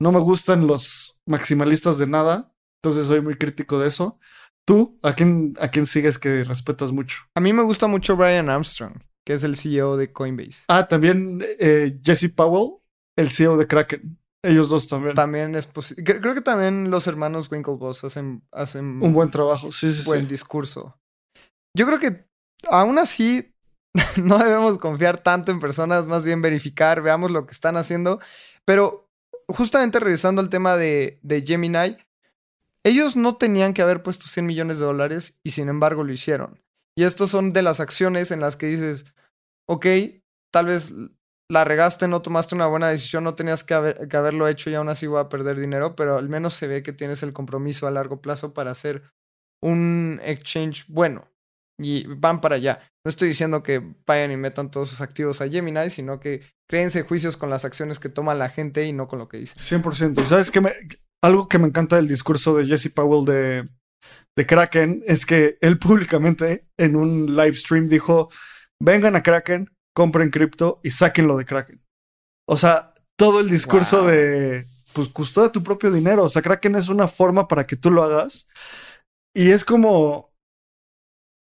[0.01, 2.55] no me gustan los maximalistas de nada.
[2.83, 4.19] Entonces soy muy crítico de eso.
[4.67, 7.19] ¿Tú a quién, a quién sigues que respetas mucho?
[7.35, 8.95] A mí me gusta mucho Brian Armstrong,
[9.27, 10.65] que es el CEO de Coinbase.
[10.69, 12.79] Ah, también eh, Jesse Powell,
[13.17, 14.19] el CEO de Kraken.
[14.43, 15.15] Ellos dos también.
[15.15, 16.05] También es posible.
[16.05, 19.73] Creo que también los hermanos Winklevoss hacen, hacen un buen trabajo.
[19.73, 20.99] Sí, sí, buen discurso.
[21.75, 22.27] Yo creo que
[22.69, 23.54] aún así
[24.23, 28.21] no debemos confiar tanto en personas, más bien verificar, veamos lo que están haciendo.
[28.65, 29.09] Pero
[29.49, 31.97] justamente revisando el tema de, de Gemini,
[32.85, 36.61] ellos no tenían que haber puesto 100 millones de dólares y sin embargo lo hicieron.
[36.97, 39.05] Y estos son de las acciones en las que dices,
[39.69, 39.87] ok,
[40.53, 40.93] tal vez
[41.51, 45.07] la regaste, no tomaste una buena decisión, no tenías que, haberlo hecho y aún así
[45.07, 48.21] voy a perder dinero, pero al menos se ve que tienes el compromiso a largo
[48.21, 49.03] plazo para hacer
[49.63, 51.29] un exchange bueno.
[51.81, 52.81] Y van para allá.
[53.05, 57.03] No estoy diciendo que vayan y metan todos sus activos a Gemini, sino que créense
[57.03, 59.57] juicios con las acciones que toma la gente y no con lo que dice.
[59.57, 60.23] 100%.
[60.23, 60.63] Y sabes que
[61.23, 63.69] algo que me encanta del discurso de Jesse Powell de,
[64.37, 68.31] de Kraken es que él públicamente en un live stream dijo,
[68.81, 71.83] vengan a Kraken, compren cripto y sáquenlo de Kraken.
[72.49, 76.25] O sea, todo el discurso de, pues custodia tu propio dinero.
[76.25, 78.49] O sea, Kraken es una forma para que tú lo hagas.
[79.35, 80.34] Y es como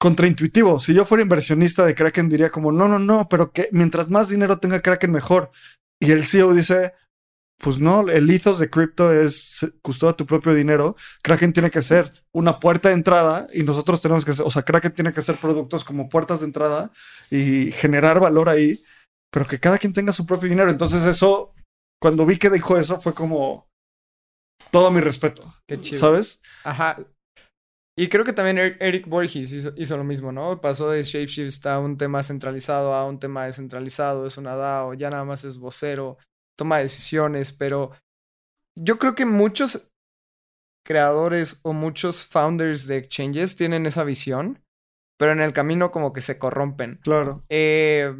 [0.03, 0.79] contraintuitivo.
[0.79, 4.27] Si yo fuera inversionista de Kraken, diría como, no, no, no, pero que mientras más
[4.27, 5.49] dinero tenga Kraken, mejor.
[5.97, 6.91] Y el CEO dice,
[7.57, 10.97] pues no, el ethos de cripto es custodia tu propio dinero.
[11.21, 14.63] Kraken tiene que ser una puerta de entrada y nosotros tenemos que ser, o sea,
[14.63, 16.91] Kraken tiene que ser productos como puertas de entrada
[17.31, 18.83] y generar valor ahí,
[19.31, 20.69] pero que cada quien tenga su propio dinero.
[20.69, 21.53] Entonces eso,
[22.01, 23.69] cuando vi que dijo eso, fue como
[24.69, 25.43] todo mi respeto.
[25.65, 25.97] Qué chido.
[26.01, 26.41] ¿Sabes?
[26.65, 26.97] Ajá.
[27.95, 30.59] Y creo que también Eric Borges hizo, hizo, lo mismo, ¿no?
[30.59, 35.11] Pasó de ShapeShift a un tema centralizado a un tema descentralizado, es una DAO, ya
[35.11, 36.17] nada más es vocero
[36.55, 37.91] toma decisiones, pero
[38.75, 39.91] yo creo que muchos
[40.85, 44.61] creadores o muchos founders de exchanges tienen esa visión,
[45.17, 46.99] pero en el camino como que se corrompen.
[47.03, 47.43] Claro.
[47.49, 48.13] Eh,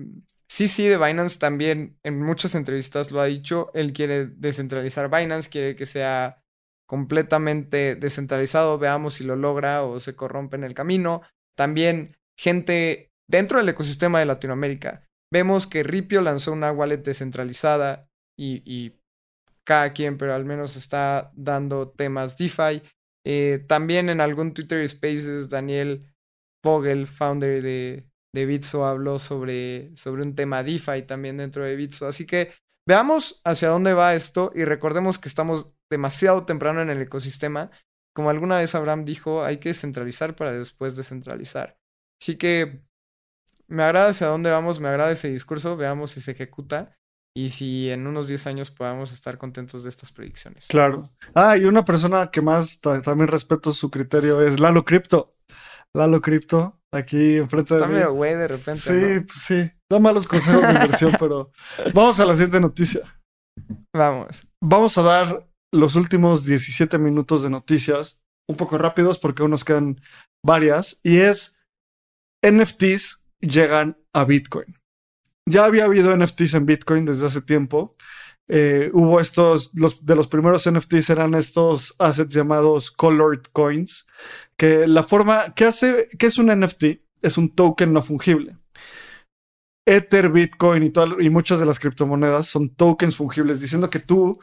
[0.47, 5.49] sí, sí, de Binance también en muchas entrevistas lo ha dicho, él quiere descentralizar Binance,
[5.49, 6.42] quiere que sea
[6.87, 11.21] completamente descentralizado, veamos si lo logra o se corrompe en el camino.
[11.55, 15.03] También gente dentro del ecosistema de Latinoamérica.
[15.31, 18.07] Vemos que Ripio lanzó una wallet descentralizada
[18.37, 18.93] y,
[19.65, 22.81] cada quien, pero al menos está dando temas DeFi.
[23.25, 26.13] Eh, también en algún Twitter Spaces, Daniel
[26.61, 32.07] Vogel, founder de, de Bitso, habló sobre, sobre un tema DeFi también dentro de Bitso.
[32.07, 32.51] Así que
[32.85, 37.71] veamos hacia dónde va esto y recordemos que estamos demasiado temprano en el ecosistema.
[38.15, 41.77] Como alguna vez Abraham dijo, hay que descentralizar para después descentralizar.
[42.21, 42.83] Así que
[43.67, 46.95] me agrada hacia dónde vamos, me agrada ese discurso, veamos si se ejecuta
[47.35, 50.67] y si en unos 10 años podamos estar contentos de estas predicciones.
[50.67, 51.03] Claro.
[51.33, 55.29] Ah, y una persona que más también respeto su criterio es Lalo Crypto.
[55.95, 58.79] Lalo Crypto, aquí enfrente Está de Está medio güey de repente.
[58.79, 59.71] Sí, pues sí.
[59.89, 61.51] Da malos consejos de inversión, pero
[61.93, 63.01] vamos a la siguiente noticia.
[63.95, 64.47] Vamos.
[64.61, 69.65] Vamos a dar los últimos 17 minutos de noticias, un poco rápidos porque aún nos
[69.65, 69.99] quedan
[70.45, 71.57] varias, y es
[72.47, 74.77] NFTs llegan a Bitcoin.
[75.49, 77.95] Ya había habido NFTs en Bitcoin desde hace tiempo.
[78.47, 84.05] Eh, hubo estos, los, de los primeros NFTs eran estos assets llamados colored coins,
[84.55, 86.83] que la forma, ¿qué hace, qué es un NFT?
[87.23, 88.57] Es un token no fungible.
[89.85, 90.93] Ether, Bitcoin y,
[91.25, 94.39] y muchas de las criptomonedas son tokens fungibles, diciendo que tú,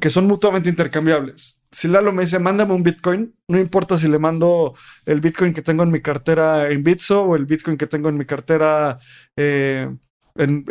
[0.00, 1.60] que son mutuamente intercambiables.
[1.70, 4.74] Si Lalo me dice, mándame un Bitcoin, no importa si le mando
[5.06, 8.16] el Bitcoin que tengo en mi cartera en Bitso o el Bitcoin que tengo en
[8.16, 8.98] mi cartera
[9.36, 9.94] eh,
[10.36, 10.64] en,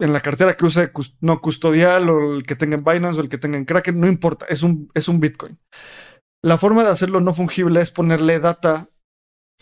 [0.00, 0.90] en la cartera que use
[1.20, 4.08] no custodial o el que tenga en Binance o el que tenga en Kraken, no
[4.08, 5.58] importa, es un, es un Bitcoin.
[6.42, 8.88] La forma de hacerlo no fungible es ponerle data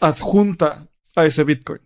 [0.00, 1.80] adjunta a ese Bitcoin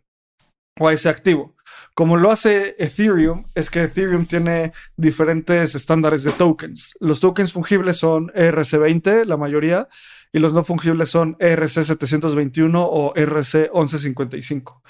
[0.79, 1.57] o a ese activo.
[1.95, 6.97] Como lo hace Ethereum, es que Ethereum tiene diferentes estándares de tokens.
[7.01, 9.89] Los tokens fungibles son ERC20, la mayoría,
[10.33, 14.81] y los no fungibles son ERC721 o ERC1155.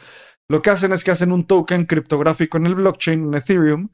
[0.49, 3.89] Lo que hacen es que hacen un token criptográfico en el blockchain, en Ethereum,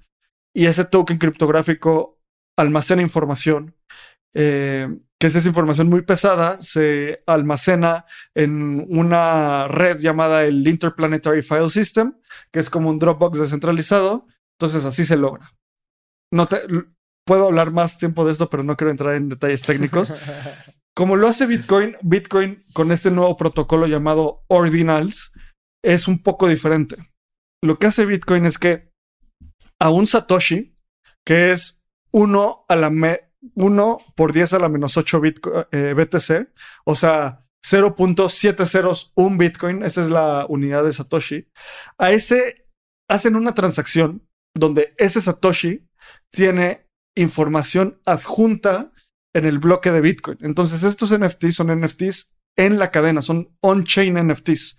[0.55, 2.19] y ese token criptográfico
[2.57, 3.77] almacena información,
[4.35, 4.89] eh,
[5.21, 8.05] que es esa información muy pesada, se almacena
[8.35, 12.15] en una red llamada el Interplanetary File System,
[12.53, 14.27] que es como un Dropbox descentralizado.
[14.59, 15.53] Entonces así se logra.
[16.33, 16.59] No te,
[17.29, 20.15] puedo hablar más tiempo de esto, pero no quiero entrar en detalles técnicos.
[20.97, 25.33] Como lo hace Bitcoin, Bitcoin con este nuevo protocolo llamado Ordinals,
[25.85, 26.97] es un poco diferente.
[27.63, 28.91] Lo que hace Bitcoin es que
[29.79, 30.77] a un Satoshi,
[31.25, 32.91] que es 1 a la
[33.55, 36.53] 1 por 10 a la menos 8 BTC,
[36.85, 41.49] o sea, 0.701 Bitcoin, esa es la unidad de Satoshi,
[41.99, 42.67] a ese
[43.09, 45.89] hacen una transacción donde ese Satoshi
[46.31, 46.87] tiene
[47.17, 48.93] información adjunta
[49.35, 50.39] en el bloque de Bitcoin.
[50.41, 54.77] Entonces estos NFTs son NFTs en la cadena, son on-chain NFTs.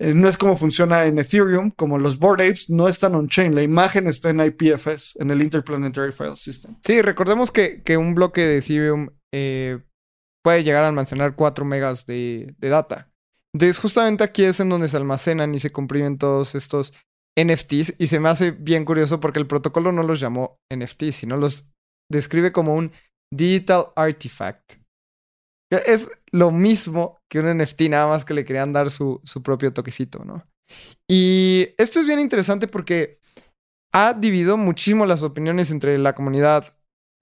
[0.00, 3.62] Eh, no es como funciona en Ethereum, como los Bored Apes no están on-chain, la
[3.62, 6.76] imagen está en IPFS, en el Interplanetary File System.
[6.82, 9.78] Sí, recordemos que, que un bloque de Ethereum eh,
[10.42, 13.10] puede llegar a almacenar 4 megas de, de, data.
[13.52, 16.94] Entonces, justamente aquí es en donde se almacenan y se comprimen todos estos
[17.38, 17.96] NFTs.
[17.98, 21.70] Y se me hace bien curioso porque el protocolo no los llamó NFTs, sino los
[22.10, 22.92] describe como un
[23.30, 24.79] Digital Artifact.
[25.70, 29.72] Es lo mismo que un NFT, nada más que le querían dar su, su propio
[29.72, 30.44] toquecito, ¿no?
[31.08, 33.20] Y esto es bien interesante porque
[33.92, 36.66] ha dividido muchísimo las opiniones entre la comunidad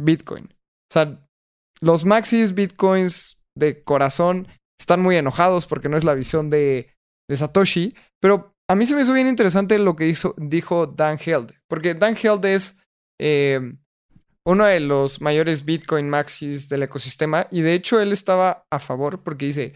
[0.01, 0.45] Bitcoin.
[0.45, 1.27] O sea,
[1.81, 4.49] los maxis Bitcoins de corazón
[4.81, 6.95] están muy enojados porque no es la visión de,
[7.31, 11.53] Satoshi, pero a mí se me hizo bien interesante lo que hizo, dijo Dan Held,
[11.69, 12.79] porque Dan Held es
[13.21, 13.75] eh,
[14.49, 19.23] uno de los mayores Bitcoin maxis del ecosistema y de hecho él estaba a favor
[19.23, 19.75] porque dice,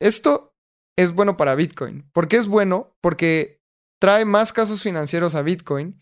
[0.00, 0.56] esto
[0.96, 2.08] es bueno para Bitcoin.
[2.10, 2.96] ¿Por qué es bueno?
[3.02, 3.60] Porque
[4.00, 6.00] trae más casos financieros a Bitcoin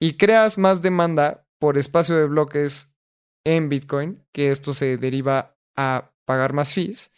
[0.00, 2.94] y creas más demanda por espacio de bloques
[3.44, 7.10] en Bitcoin, que esto se deriva a pagar más fees.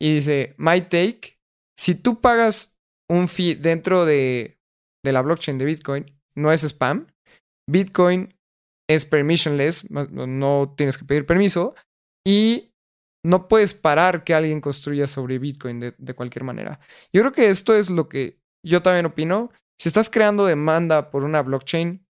[0.00, 1.38] Y dice, my take,
[1.78, 2.76] si tú pagas
[3.08, 4.58] un fee dentro de,
[5.04, 7.06] de la blockchain de Bitcoin, no es spam.
[7.70, 8.34] Bitcoin
[8.94, 11.74] es permissionless, no tienes que pedir permiso
[12.26, 12.72] y
[13.24, 16.80] no puedes parar que alguien construya sobre Bitcoin de, cualquier manera.
[17.12, 19.50] Yo creo que esto es lo que yo también opino.
[19.80, 22.04] Si estás creando demanda por una blockchain,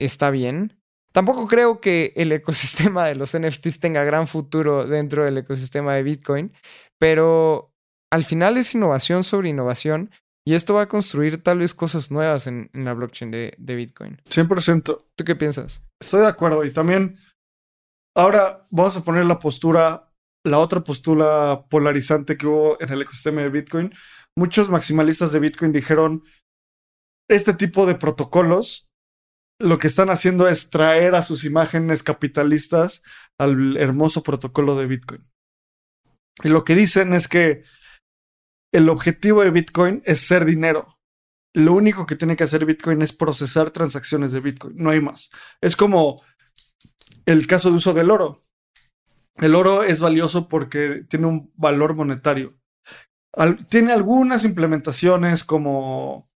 [0.00, 0.80] está bien.
[1.12, 6.02] Tampoco creo que el ecosistema de los NFTs tenga gran futuro dentro del ecosistema de
[6.02, 6.52] Bitcoin,
[6.98, 7.74] pero
[8.10, 10.10] al final es innovación sobre innovación
[10.46, 13.74] y esto va a construir tal vez cosas nuevas en, en la blockchain de, de,
[13.74, 14.20] Bitcoin.
[14.28, 15.04] 100%.
[15.16, 15.88] ¿Tú qué piensas?
[16.00, 16.64] Estoy de acuerdo.
[16.64, 17.16] Y también,
[18.14, 20.12] ahora vamos a poner la postura,
[20.44, 23.94] la otra postura polarizante que hubo en el ecosistema de Bitcoin.
[24.36, 26.24] Muchos maximalistas de Bitcoin dijeron,
[27.30, 28.86] este tipo de protocolos
[29.60, 33.02] lo que están haciendo es traer a sus imágenes capitalistas
[33.38, 35.26] al hermoso protocolo de Bitcoin.
[36.42, 37.62] Y lo que dicen es que
[38.74, 40.98] el objetivo de Bitcoin es ser dinero.
[41.54, 45.30] Lo único que tiene que hacer Bitcoin es procesar transacciones de Bitcoin, no hay más.
[45.60, 46.16] Es como
[47.24, 48.44] el caso de uso del oro.
[49.36, 52.48] El oro es valioso porque tiene un valor monetario.
[53.68, 56.28] Tiene algunas implementaciones como,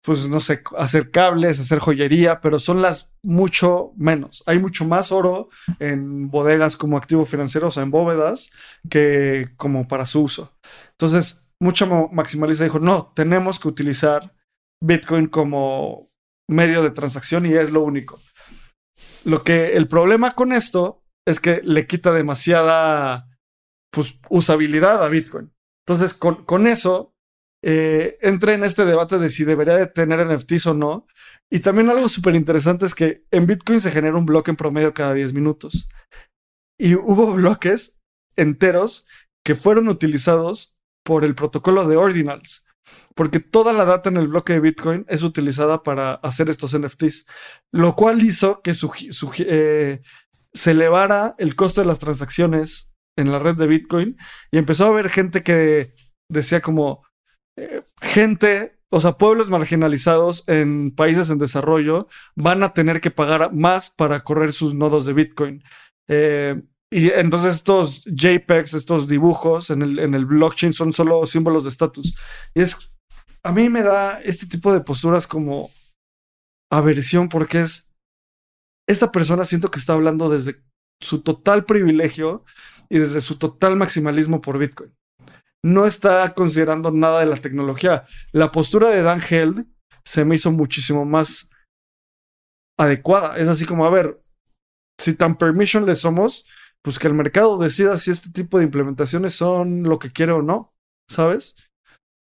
[0.00, 4.44] pues no sé, hacer cables, hacer joyería, pero son las mucho menos.
[4.46, 5.48] Hay mucho más oro
[5.80, 8.52] en bodegas como activo financiero, o sea, en bóvedas,
[8.88, 10.56] que como para su uso.
[10.92, 14.34] Entonces, mucha maximalista dijo, no, tenemos que utilizar
[14.82, 16.10] Bitcoin como
[16.46, 18.20] medio de transacción y es lo único.
[19.24, 23.30] Lo que el problema con esto es que le quita demasiada
[23.90, 25.54] pues, usabilidad a Bitcoin.
[25.86, 27.14] Entonces, con, con eso,
[27.64, 31.06] eh, entré en este debate de si debería de tener NFTs o no.
[31.50, 34.92] Y también algo súper interesante es que en Bitcoin se genera un bloque en promedio
[34.92, 35.88] cada 10 minutos.
[36.78, 37.98] Y hubo bloques
[38.36, 39.06] enteros
[39.46, 40.73] que fueron utilizados
[41.04, 42.66] por el protocolo de Ordinals,
[43.14, 47.26] porque toda la data en el bloque de Bitcoin es utilizada para hacer estos NFTs,
[47.72, 48.72] lo cual hizo que
[49.38, 50.02] eh,
[50.52, 54.16] se elevara el costo de las transacciones en la red de Bitcoin
[54.50, 55.94] y empezó a haber gente que
[56.28, 57.04] decía como
[57.56, 63.52] eh, gente, o sea, pueblos marginalizados en países en desarrollo van a tener que pagar
[63.52, 65.62] más para correr sus nodos de Bitcoin.
[66.08, 66.62] Eh,
[66.96, 71.70] y entonces estos JPEGs, estos dibujos en el, en el blockchain son solo símbolos de
[71.70, 72.14] estatus.
[72.54, 72.76] Y es,
[73.42, 75.72] a mí me da este tipo de posturas como
[76.70, 77.90] aversión porque es,
[78.88, 80.62] esta persona siento que está hablando desde
[81.02, 82.44] su total privilegio
[82.88, 84.94] y desde su total maximalismo por Bitcoin.
[85.64, 88.04] No está considerando nada de la tecnología.
[88.30, 89.66] La postura de Dan Held
[90.04, 91.50] se me hizo muchísimo más
[92.78, 93.36] adecuada.
[93.36, 94.20] Es así como, a ver,
[95.00, 96.44] si tan permissionless somos,
[96.84, 100.42] pues que el mercado decida si este tipo de implementaciones son lo que quiere o
[100.42, 100.74] no,
[101.10, 101.56] ¿sabes?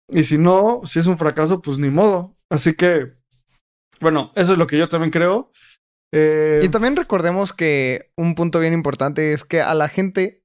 [0.07, 2.37] Y si no, si es un fracaso, pues ni modo.
[2.49, 3.13] Así que,
[3.99, 5.51] bueno, eso es lo que yo también creo.
[6.13, 6.59] Eh...
[6.61, 10.43] Y también recordemos que un punto bien importante es que a la gente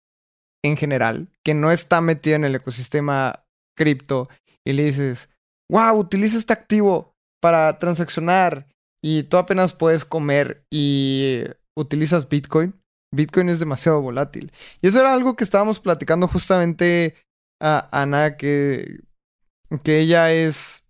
[0.65, 3.45] en general que no está metida en el ecosistema
[3.77, 4.29] cripto
[4.65, 5.29] y le dices,
[5.71, 8.67] wow, utiliza este activo para transaccionar
[9.05, 11.45] y tú apenas puedes comer y
[11.77, 12.75] utilizas Bitcoin,
[13.13, 14.53] Bitcoin es demasiado volátil.
[14.81, 17.15] Y eso era algo que estábamos platicando justamente
[17.61, 19.01] a Ana que,
[19.83, 20.87] que ella es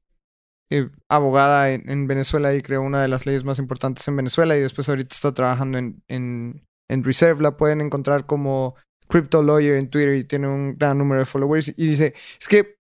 [0.71, 4.57] eh, abogada en, en, Venezuela y creó una de las leyes más importantes en Venezuela
[4.57, 7.43] y después ahorita está trabajando en, en, en Reserve.
[7.43, 8.75] La pueden encontrar como
[9.09, 11.69] Crypto Lawyer en Twitter y tiene un gran número de followers.
[11.69, 12.77] Y dice, es que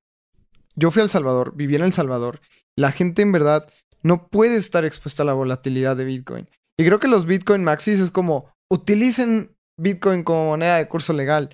[0.74, 2.40] yo fui a El Salvador, viví en El Salvador.
[2.76, 3.70] La gente en verdad
[4.02, 6.48] no puede estar expuesta a la volatilidad de Bitcoin.
[6.78, 11.50] Y creo que los Bitcoin Maxis es como, utilicen Bitcoin como moneda de curso legal.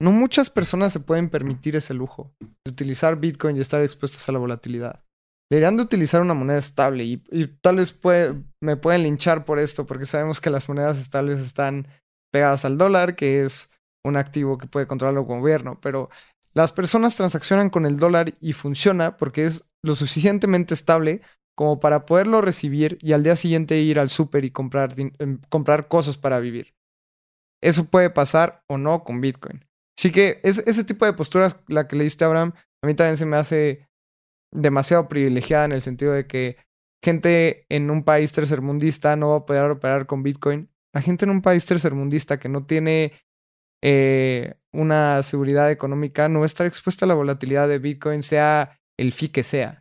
[0.00, 4.32] No muchas personas se pueden permitir ese lujo de utilizar Bitcoin y estar expuestas a
[4.32, 5.04] la volatilidad.
[5.50, 7.18] Deberían de utilizar una moneda estable y,
[7.60, 7.98] tal vez
[8.60, 11.88] me pueden linchar por esto porque sabemos que las monedas estables están
[12.32, 13.68] pegadas al dólar, que es
[14.04, 16.08] un activo que puede controlar el gobierno, pero
[16.54, 21.20] las personas transaccionan con el dólar y funciona porque es lo suficientemente estable
[21.60, 25.88] como para poderlo recibir y al día siguiente ir al súper y comprar, em, comprar
[25.88, 26.72] cosas para vivir.
[27.62, 29.62] Eso puede pasar o no con Bitcoin.
[29.94, 32.94] Así que es, ese tipo de posturas, la que le diste a Abraham, a mí
[32.94, 33.86] también se me hace
[34.50, 36.56] demasiado privilegiada en el sentido de que
[37.04, 40.70] gente en un país tercermundista no va a poder operar con Bitcoin.
[40.94, 43.12] La gente en un país tercermundista que no tiene
[43.84, 48.80] eh, una seguridad económica no va a estar expuesta a la volatilidad de Bitcoin, sea
[48.98, 49.79] el fee que sea.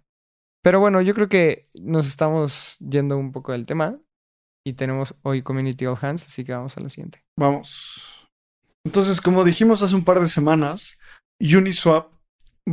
[0.64, 3.98] Pero bueno, yo creo que nos estamos yendo un poco del tema
[4.66, 7.24] y tenemos hoy Community All Hands, así que vamos a la siguiente.
[7.38, 8.04] Vamos.
[8.86, 10.98] Entonces, como dijimos hace un par de semanas,
[11.40, 12.12] Uniswap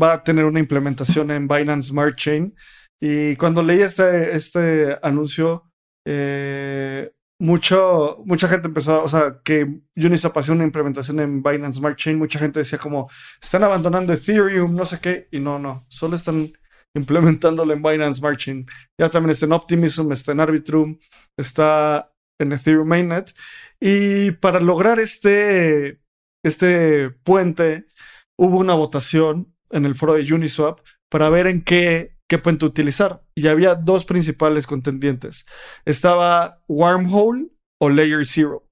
[0.01, 2.55] va a tener una implementación en Binance Smart Chain.
[3.01, 5.71] Y cuando leí este, este anuncio,
[6.07, 11.97] eh, mucho, mucha gente empezó, o sea, que Uniswap hacía una implementación en Binance Smart
[11.97, 13.11] Chain, mucha gente decía como,
[13.41, 16.51] están abandonando Ethereum, no sé qué, y no, no, solo están
[16.95, 18.41] implementándolo en Binance Smart.
[18.99, 20.99] Ya también está en Optimism, está en Arbitrum,
[21.37, 23.35] está en Ethereum Mainnet.
[23.81, 26.01] Y para lograr este,
[26.45, 27.87] este puente,
[28.39, 30.81] hubo una votación en el foro de Uniswap
[31.11, 33.23] para ver en qué, qué puente utilizar.
[33.35, 35.47] Y había dos principales contendientes.
[35.85, 37.49] Estaba Wormhole
[37.81, 38.66] o Layer Zero.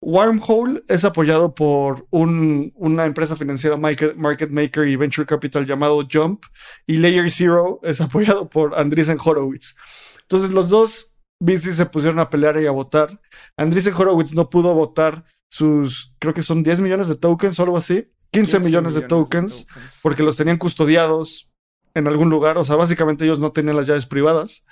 [0.00, 6.06] Wormhole es apoyado por un, una empresa financiera market, market, maker y venture capital llamado
[6.10, 6.44] Jump
[6.86, 9.74] y Layer Zero es apoyado por Andreessen Horowitz.
[10.22, 13.20] Entonces los dos VCs se pusieron a pelear y a votar.
[13.56, 17.76] Andreessen Horowitz no pudo votar sus, creo que son 10 millones de tokens o algo
[17.76, 18.12] así.
[18.30, 19.66] 15, millones, de, tokens,
[20.02, 21.50] porque los tenían custodiados
[21.94, 22.58] en algún lugar.
[22.58, 24.66] O sea, básicamente ellos no tenían las llaves privadas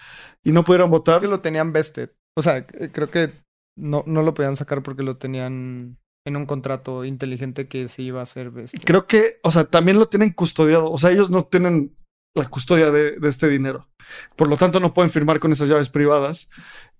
[0.44, 1.22] y no pudieron votar.
[1.22, 2.10] Que lo tenían vested.
[2.36, 3.32] O sea, creo que
[3.76, 8.20] no, no lo podían sacar porque lo tenían en un contrato inteligente que se iba
[8.20, 8.80] a hacer vested.
[8.84, 10.90] Creo que, o sea, también lo tienen custodiado.
[10.90, 11.96] O sea, ellos no tienen
[12.34, 13.88] la custodia de, de este dinero.
[14.34, 16.48] Por lo tanto, no pueden firmar con esas llaves privadas.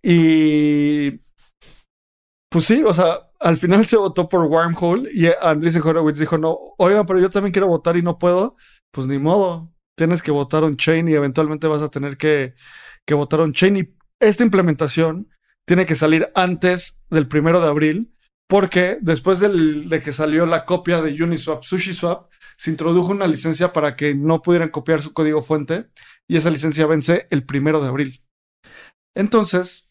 [0.02, 1.20] Y
[2.50, 6.56] pues sí, o sea, al final se votó por Wormhole y Andreessen Horowitz dijo, no,
[6.78, 8.56] oigan, pero yo también quiero votar y no puedo.
[8.92, 12.54] Pues ni modo, tienes que votar un chain y eventualmente vas a tener que,
[13.06, 13.76] que votar un chain.
[13.76, 15.28] Y esta implementación
[15.66, 18.16] tiene que salir antes del primero de abril
[18.48, 23.96] porque después de que salió la copia de Uniswap, SushiSwap, se introdujo una licencia para
[23.96, 25.88] que no pudieran copiar su código fuente
[26.28, 28.20] y esa licencia vence el primero de abril.
[29.16, 29.90] Entonces,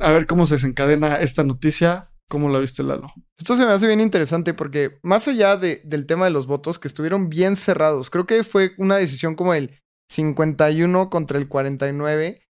[0.00, 2.10] a ver cómo se desencadena esta noticia.
[2.30, 3.12] ¿Cómo la viste, Lalo?
[3.38, 6.78] Esto se me hace bien interesante porque más allá de, del tema de los votos,
[6.78, 9.78] que estuvieron bien cerrados, creo que fue una decisión como el
[10.10, 12.47] 51 contra el 49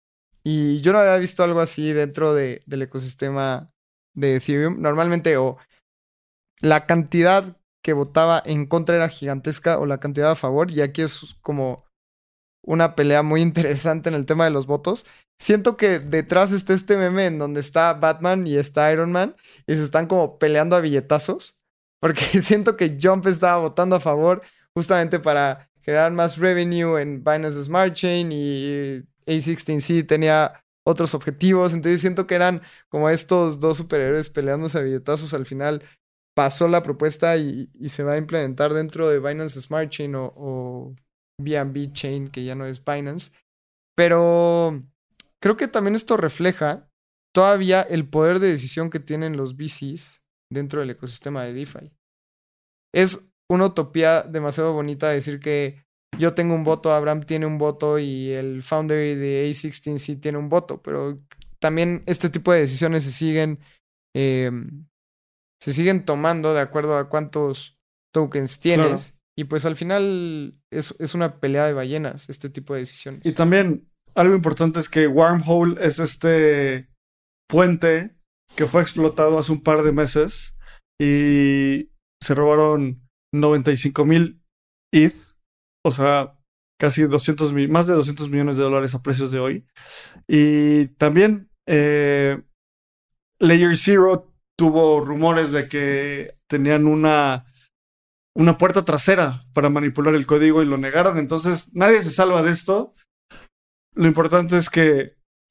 [0.50, 3.70] y yo no había visto algo así dentro de, del ecosistema
[4.14, 4.80] de Ethereum.
[4.80, 5.58] Normalmente o
[6.62, 11.02] la cantidad que votaba en contra era gigantesca o la cantidad a favor y aquí
[11.02, 11.84] es como
[12.64, 15.04] una pelea muy interesante en el tema de los votos.
[15.38, 19.36] Siento que detrás está este meme en donde está Batman y está Iron Man
[19.66, 21.60] y se están como peleando a billetazos.
[22.00, 24.40] Porque siento que Jump estaba votando a favor
[24.74, 31.74] justamente para generar más revenue en Binance Smart Chain y A16C tenía otros objetivos.
[31.74, 35.34] Entonces siento que eran como estos dos superhéroes peleándose a billetazos.
[35.34, 35.82] Al final
[36.34, 40.94] pasó la propuesta y, se va a implementar dentro de Binance Smart Chain o, o
[41.40, 43.32] BNB Chain, que ya no es Binance.
[43.96, 44.82] Pero
[45.40, 46.88] creo que también esto refleja
[47.34, 50.22] todavía el poder de decisión que tienen los VCs
[50.52, 51.92] dentro del ecosistema de DeFi.
[52.94, 55.84] Es una utopía demasiado bonita decir que
[56.16, 60.48] yo tengo un voto, Abraham tiene un voto y el founder de A16C tiene un
[60.48, 61.18] voto, pero
[61.60, 63.58] también este tipo de decisiones se siguen,
[64.14, 64.86] em,
[65.62, 67.76] se siguen tomando de acuerdo a cuántos
[68.14, 69.18] tokens tienes.
[69.36, 73.24] Y pues al final es, es, una pelea de ballenas, este tipo de decisiones.
[73.24, 76.88] Y también algo importante es que Wormhole es este
[77.48, 78.16] puente
[78.56, 80.54] que fue explotado hace un par de meses
[81.00, 81.90] y
[82.20, 84.42] se robaron 95 mil
[84.92, 85.14] ETH,
[85.88, 86.38] o sea,
[86.78, 89.66] casi 200 más de 200 millones de dólares a precios de hoy.
[90.26, 92.40] Y también eh,
[93.40, 97.46] Layer Zero tuvo rumores de que tenían una,
[98.34, 101.18] una puerta trasera para manipular el código y lo negaron.
[101.18, 102.94] Entonces, nadie se salva de esto.
[103.94, 105.08] Lo importante es que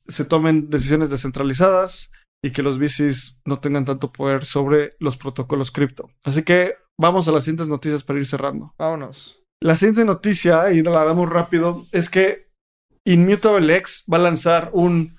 [0.07, 2.11] se tomen decisiones descentralizadas
[2.43, 6.09] y que los VCs no tengan tanto poder sobre los protocolos cripto.
[6.23, 8.73] Así que vamos a las siguientes noticias para ir cerrando.
[8.77, 9.43] Vámonos.
[9.61, 12.47] La siguiente noticia, y la damos rápido, es que
[13.05, 15.17] Immutable X va a lanzar un,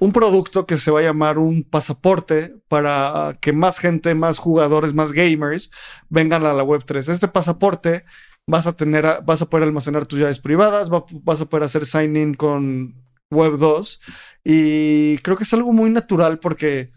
[0.00, 4.94] un producto que se va a llamar un pasaporte para que más gente, más jugadores,
[4.94, 5.70] más gamers
[6.08, 7.08] vengan a la Web3.
[7.08, 8.04] Este pasaporte
[8.48, 12.34] vas a tener, vas a poder almacenar tus llaves privadas, vas a poder hacer sign-in
[12.34, 12.94] con
[13.32, 14.00] Web 2
[14.44, 16.92] y creo que es algo muy natural porque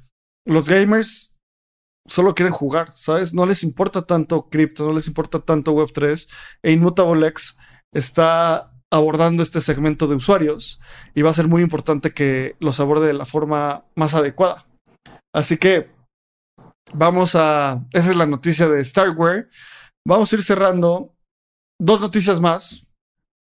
[0.46, 1.36] los gamers
[2.10, 3.34] solo quieren jugar, ¿sabes?
[3.34, 6.28] No les importa tanto cripto, no les importa tanto Web3
[6.64, 7.58] e InmutableX
[7.94, 10.80] está abordando este segmento de usuarios
[11.14, 14.66] y va a ser muy importante que los aborde de la forma más adecuada.
[15.34, 15.92] Así que
[16.94, 17.86] vamos a...
[17.94, 19.50] Esa es la noticia de Starware.
[20.08, 21.16] Vamos a ir cerrando
[21.80, 22.88] dos noticias más.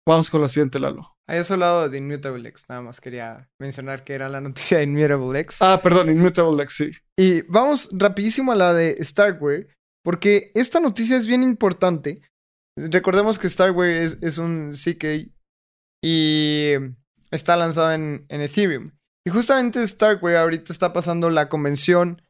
[0.06, 1.16] Vamos con la siguiente, Lalo.
[1.28, 5.38] Hayas hablado de Immutable X, nada más quería mencionar que era la noticia de Immutable
[5.40, 5.58] X.
[5.60, 6.90] Ah, perdón, Immutable X, sí.
[7.16, 9.68] Y vamos rapidísimo a la de Starware,
[10.04, 12.20] porque esta noticia es bien importante.
[12.76, 15.30] Recordemos que Starware es, es un CK
[16.04, 16.72] y
[17.30, 18.90] está lanzado en, en Ethereum.
[19.24, 22.22] Y justamente Starware ahorita está pasando la convención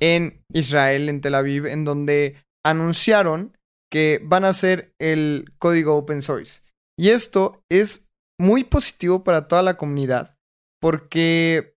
[0.00, 3.56] en Israel, en Tel Aviv, en donde anunciaron
[3.90, 6.62] que van a hacer el código open source.
[7.00, 10.36] Y esto es muy positivo para toda la comunidad
[10.82, 11.74] porque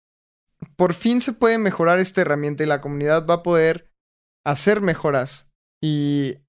[0.75, 3.91] por fin se puede mejorar esta herramienta y la comunidad va a poder
[4.43, 6.39] hacer mejoras y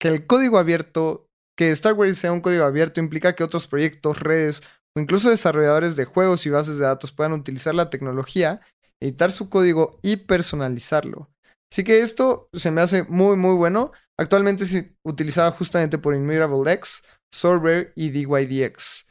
[0.00, 1.28] que el código abierto,
[1.58, 4.62] que Starware sea un código abierto implica que otros proyectos, redes
[4.96, 8.62] o incluso desarrolladores de juegos y bases de datos puedan utilizar la tecnología,
[8.98, 11.30] editar su código y personalizarlo.
[11.70, 13.92] Así que esto se me hace muy muy bueno.
[14.18, 17.02] Actualmente es utilizado justamente por Immutable X,
[17.34, 19.06] Sorber y DYDX.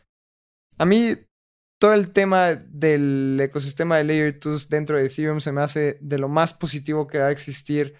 [0.77, 1.15] A mí
[1.77, 6.17] todo el tema del ecosistema de Layer 2 dentro de Ethereum se me hace de
[6.17, 7.99] lo más positivo que va a existir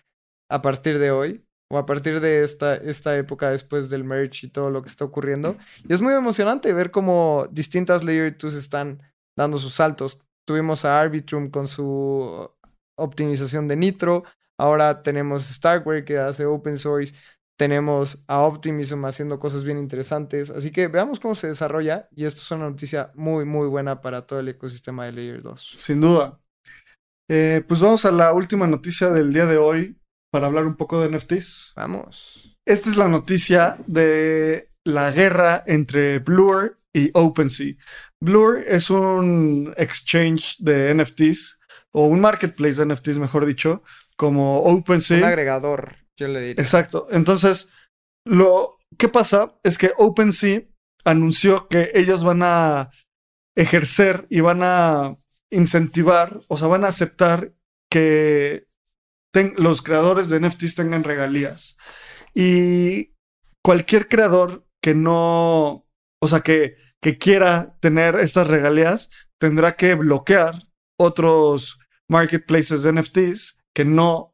[0.49, 4.49] a partir de hoy o a partir de esta, esta época después del merge y
[4.49, 5.57] todo lo que está ocurriendo.
[5.89, 9.01] Y es muy emocionante ver cómo distintas Layer 2 están
[9.35, 10.21] dando sus saltos.
[10.45, 12.49] Tuvimos a Arbitrum con su
[12.95, 14.23] optimización de Nitro,
[14.57, 17.13] ahora tenemos Starkware que hace open source,
[17.57, 20.49] tenemos a Optimism haciendo cosas bien interesantes.
[20.49, 22.07] Así que veamos cómo se desarrolla.
[22.15, 25.73] Y esto es una noticia muy, muy buena para todo el ecosistema de Layer 2.
[25.75, 26.39] Sin duda.
[27.29, 29.97] Eh, pues vamos a la última noticia del día de hoy
[30.31, 31.73] para hablar un poco de NFTs.
[31.75, 32.57] Vamos.
[32.65, 37.73] Esta es la noticia de la guerra entre Blur y OpenSea.
[38.19, 41.59] Blur es un exchange de NFTs
[41.91, 43.83] o un marketplace de NFTs, mejor dicho,
[44.15, 45.17] como OpenSea.
[45.19, 46.63] Un agregador yo le diría.
[46.63, 47.07] Exacto.
[47.11, 47.69] Entonces,
[48.25, 50.63] lo que pasa es que OpenSea
[51.03, 52.91] anunció que ellos van a
[53.55, 55.17] ejercer y van a
[55.51, 57.53] incentivar, o sea, van a aceptar
[57.89, 58.67] que
[59.55, 61.77] los creadores de NFTs tengan regalías.
[62.33, 63.13] Y
[63.63, 65.87] cualquier creador que no,
[66.21, 69.09] o sea, que, que quiera tener estas regalías,
[69.39, 70.55] tendrá que bloquear
[70.99, 74.32] otros marketplaces de NFTs que no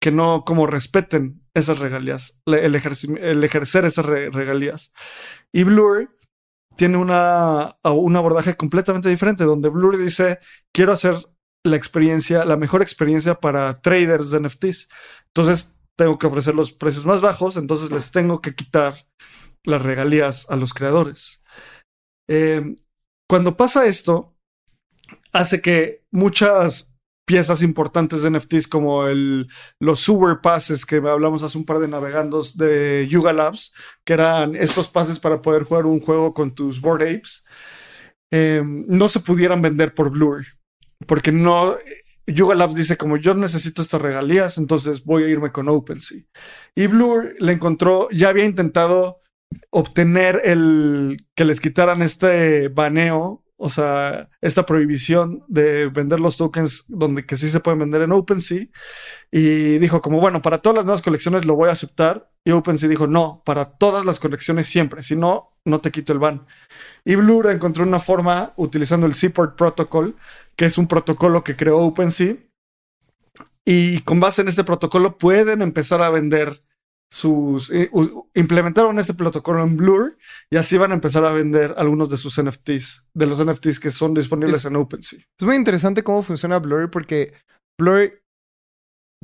[0.00, 4.92] que no como respeten esas regalías, el, ejercer esas regalías.
[5.52, 6.16] Y Blur
[6.76, 10.38] tiene una, un abordaje completamente diferente, donde Blur dice,
[10.72, 11.16] quiero hacer
[11.64, 14.88] la experiencia, la mejor experiencia para traders de NFTs.
[15.26, 19.06] Entonces, tengo que ofrecer los precios más bajos, entonces les tengo que quitar
[19.64, 21.42] las regalías a los creadores.
[22.26, 22.76] Em,
[23.28, 24.34] cuando pasa esto,
[25.32, 26.89] hace que muchas
[27.30, 29.46] piezas importantes de NFTs como el,
[29.78, 33.72] los Super Passes que hablamos hace un par de navegandos de Yuga Labs,
[34.02, 37.44] que eran estos pases para poder jugar un juego con tus Board Apes,
[38.32, 40.44] em, no se pudieran vender por Blur,
[41.06, 41.76] porque no...
[42.26, 46.22] Yuga Labs dice como yo necesito estas regalías, entonces voy a irme con OpenSea.
[46.74, 49.20] Y Blur le encontró, ya había intentado
[49.70, 56.86] obtener el que les quitaran este baneo o sea, esta prohibición de vender los tokens
[56.88, 58.68] donde que sí se pueden vender en OpenSea.
[59.30, 62.30] Y dijo como, bueno, para todas las nuevas colecciones lo voy a aceptar.
[62.42, 65.02] Y OpenSea dijo, no, para todas las colecciones siempre.
[65.02, 66.46] Si no, no te quito el ban.
[67.04, 70.16] Y Blur encontró una forma utilizando el Seaport Protocol,
[70.56, 72.36] que es un protocolo que creó OpenSea.
[73.66, 76.58] Y con base en este protocolo pueden empezar a vender
[77.12, 77.90] sus eh,
[78.34, 80.16] implementaron este protocolo en Blur
[80.50, 83.90] y así van a empezar a vender algunos de sus NFTs, de los NFTs que
[83.90, 85.18] son disponibles Es- en OpenSea.
[85.38, 87.32] Es muy interesante cómo funciona Blur porque
[87.80, 88.20] Blur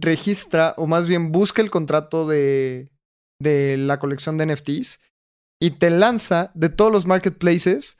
[0.00, 2.90] registra o más bien busca el contrato de,
[3.40, 5.00] de la colección de NFTs
[5.62, 7.98] y te lanza de todos los marketplaces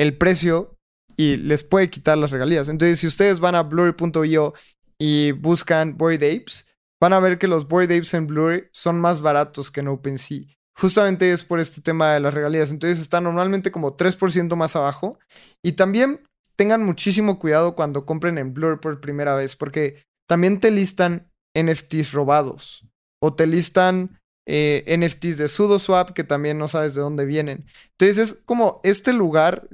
[0.00, 0.74] el precio
[1.16, 2.68] y les puede quitar las regalías.
[2.68, 4.54] Entonces, si ustedes van a blur.io
[5.00, 6.65] y buscan Bored Apes,
[7.00, 10.44] van a ver que los Bored Apes en Blur son más baratos que en OpenSea.
[10.78, 12.70] Justamente es por este tema de las regalías.
[12.70, 15.18] Entonces están normalmente como 3% más abajo.
[15.62, 16.20] Y también
[16.56, 22.12] tengan muchísimo cuidado cuando compren en Blur por primera vez, porque también te listan NFTs
[22.12, 22.86] robados
[23.22, 24.18] o te listan
[24.48, 27.66] eh, NFTs de SudoSwap que también no sabes de dónde vienen.
[27.92, 29.68] Entonces es como este lugar,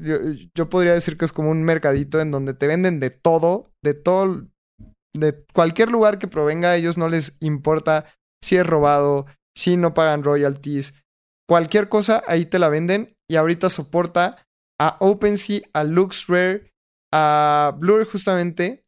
[0.55, 3.95] yo podría decir que es como un mercadito en donde te venden de todo, de
[3.95, 4.47] todo,
[5.15, 8.07] de cualquier lugar que provenga, a ellos no les importa
[8.43, 10.95] si es robado, si no pagan royalties,
[11.49, 14.47] cualquier cosa, ahí te la venden y ahorita soporta
[14.81, 16.73] a OpenSea, a LuxRare,
[17.13, 18.85] a Blur justamente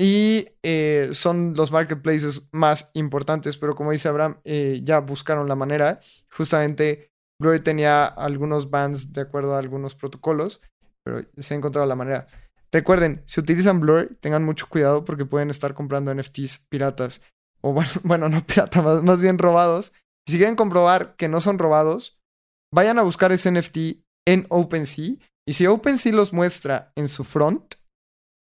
[0.00, 5.56] y eh, son los marketplaces más importantes, pero como dice Abraham, eh, ya buscaron la
[5.56, 6.00] manera.
[6.30, 7.10] Justamente
[7.40, 10.60] Blur tenía algunos bans de acuerdo a algunos protocolos,
[11.04, 12.26] pero se ha encontrado la manera.
[12.72, 17.22] Recuerden, si utilizan Blur, tengan mucho cuidado porque pueden estar comprando NFTs piratas.
[17.60, 19.92] O bueno, no piratas, más, más bien robados.
[20.26, 22.18] Si quieren comprobar que no son robados,
[22.72, 25.16] vayan a buscar ese NFT en OpenSea.
[25.46, 27.76] Y si OpenSea los muestra en su front,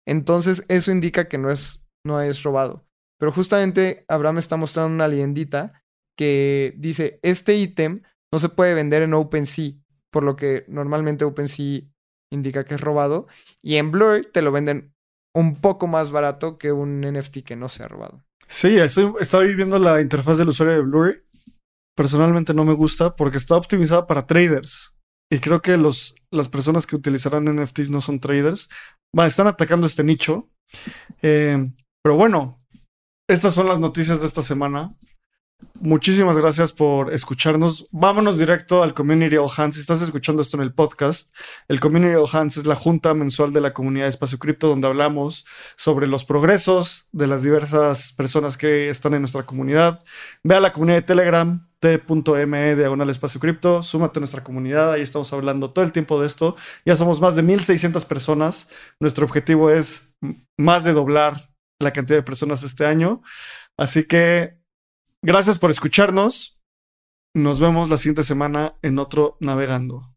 [0.05, 2.85] entonces eso indica que no es, no es robado.
[3.19, 5.81] Pero justamente Abraham está mostrando una leyendita
[6.17, 8.03] que dice, este ítem
[8.33, 9.73] no se puede vender en OpenSea,
[10.11, 11.83] por lo que normalmente OpenSea
[12.31, 13.27] indica que es robado.
[13.63, 14.93] Y en Blur te lo venden
[15.35, 18.23] un poco más barato que un NFT que no sea robado.
[18.47, 21.25] Sí, estoy, estoy viendo la interfaz del usuario de Blur.
[21.95, 24.93] Personalmente no me gusta porque está optimizada para traders.
[25.31, 28.69] Y creo que los, las personas que utilizarán NFTs no son traders.
[29.17, 30.49] Va, están atacando este nicho.
[31.21, 31.71] Eh,
[32.03, 32.63] pero bueno,
[33.29, 34.89] estas son las noticias de esta semana.
[35.81, 37.87] Muchísimas gracias por escucharnos.
[37.91, 39.75] Vámonos directo al Community All Hands.
[39.75, 41.33] Si estás escuchando esto en el podcast,
[41.67, 44.87] el Community All Hands es la junta mensual de la comunidad de Espacio Cripto donde
[44.87, 45.45] hablamos
[45.75, 50.03] sobre los progresos de las diversas personas que están en nuestra comunidad.
[50.43, 55.01] Ve a la comunidad de Telegram, t.me diagonal espacio cripto, súmate a nuestra comunidad, ahí
[55.01, 56.55] estamos hablando todo el tiempo de esto.
[56.85, 58.69] Ya somos más de 1600 personas.
[58.99, 60.15] Nuestro objetivo es
[60.57, 63.21] más de doblar la cantidad de personas este año.
[63.77, 64.57] Así que
[65.23, 66.59] Gracias por escucharnos.
[67.33, 70.16] Nos vemos la siguiente semana en otro Navegando.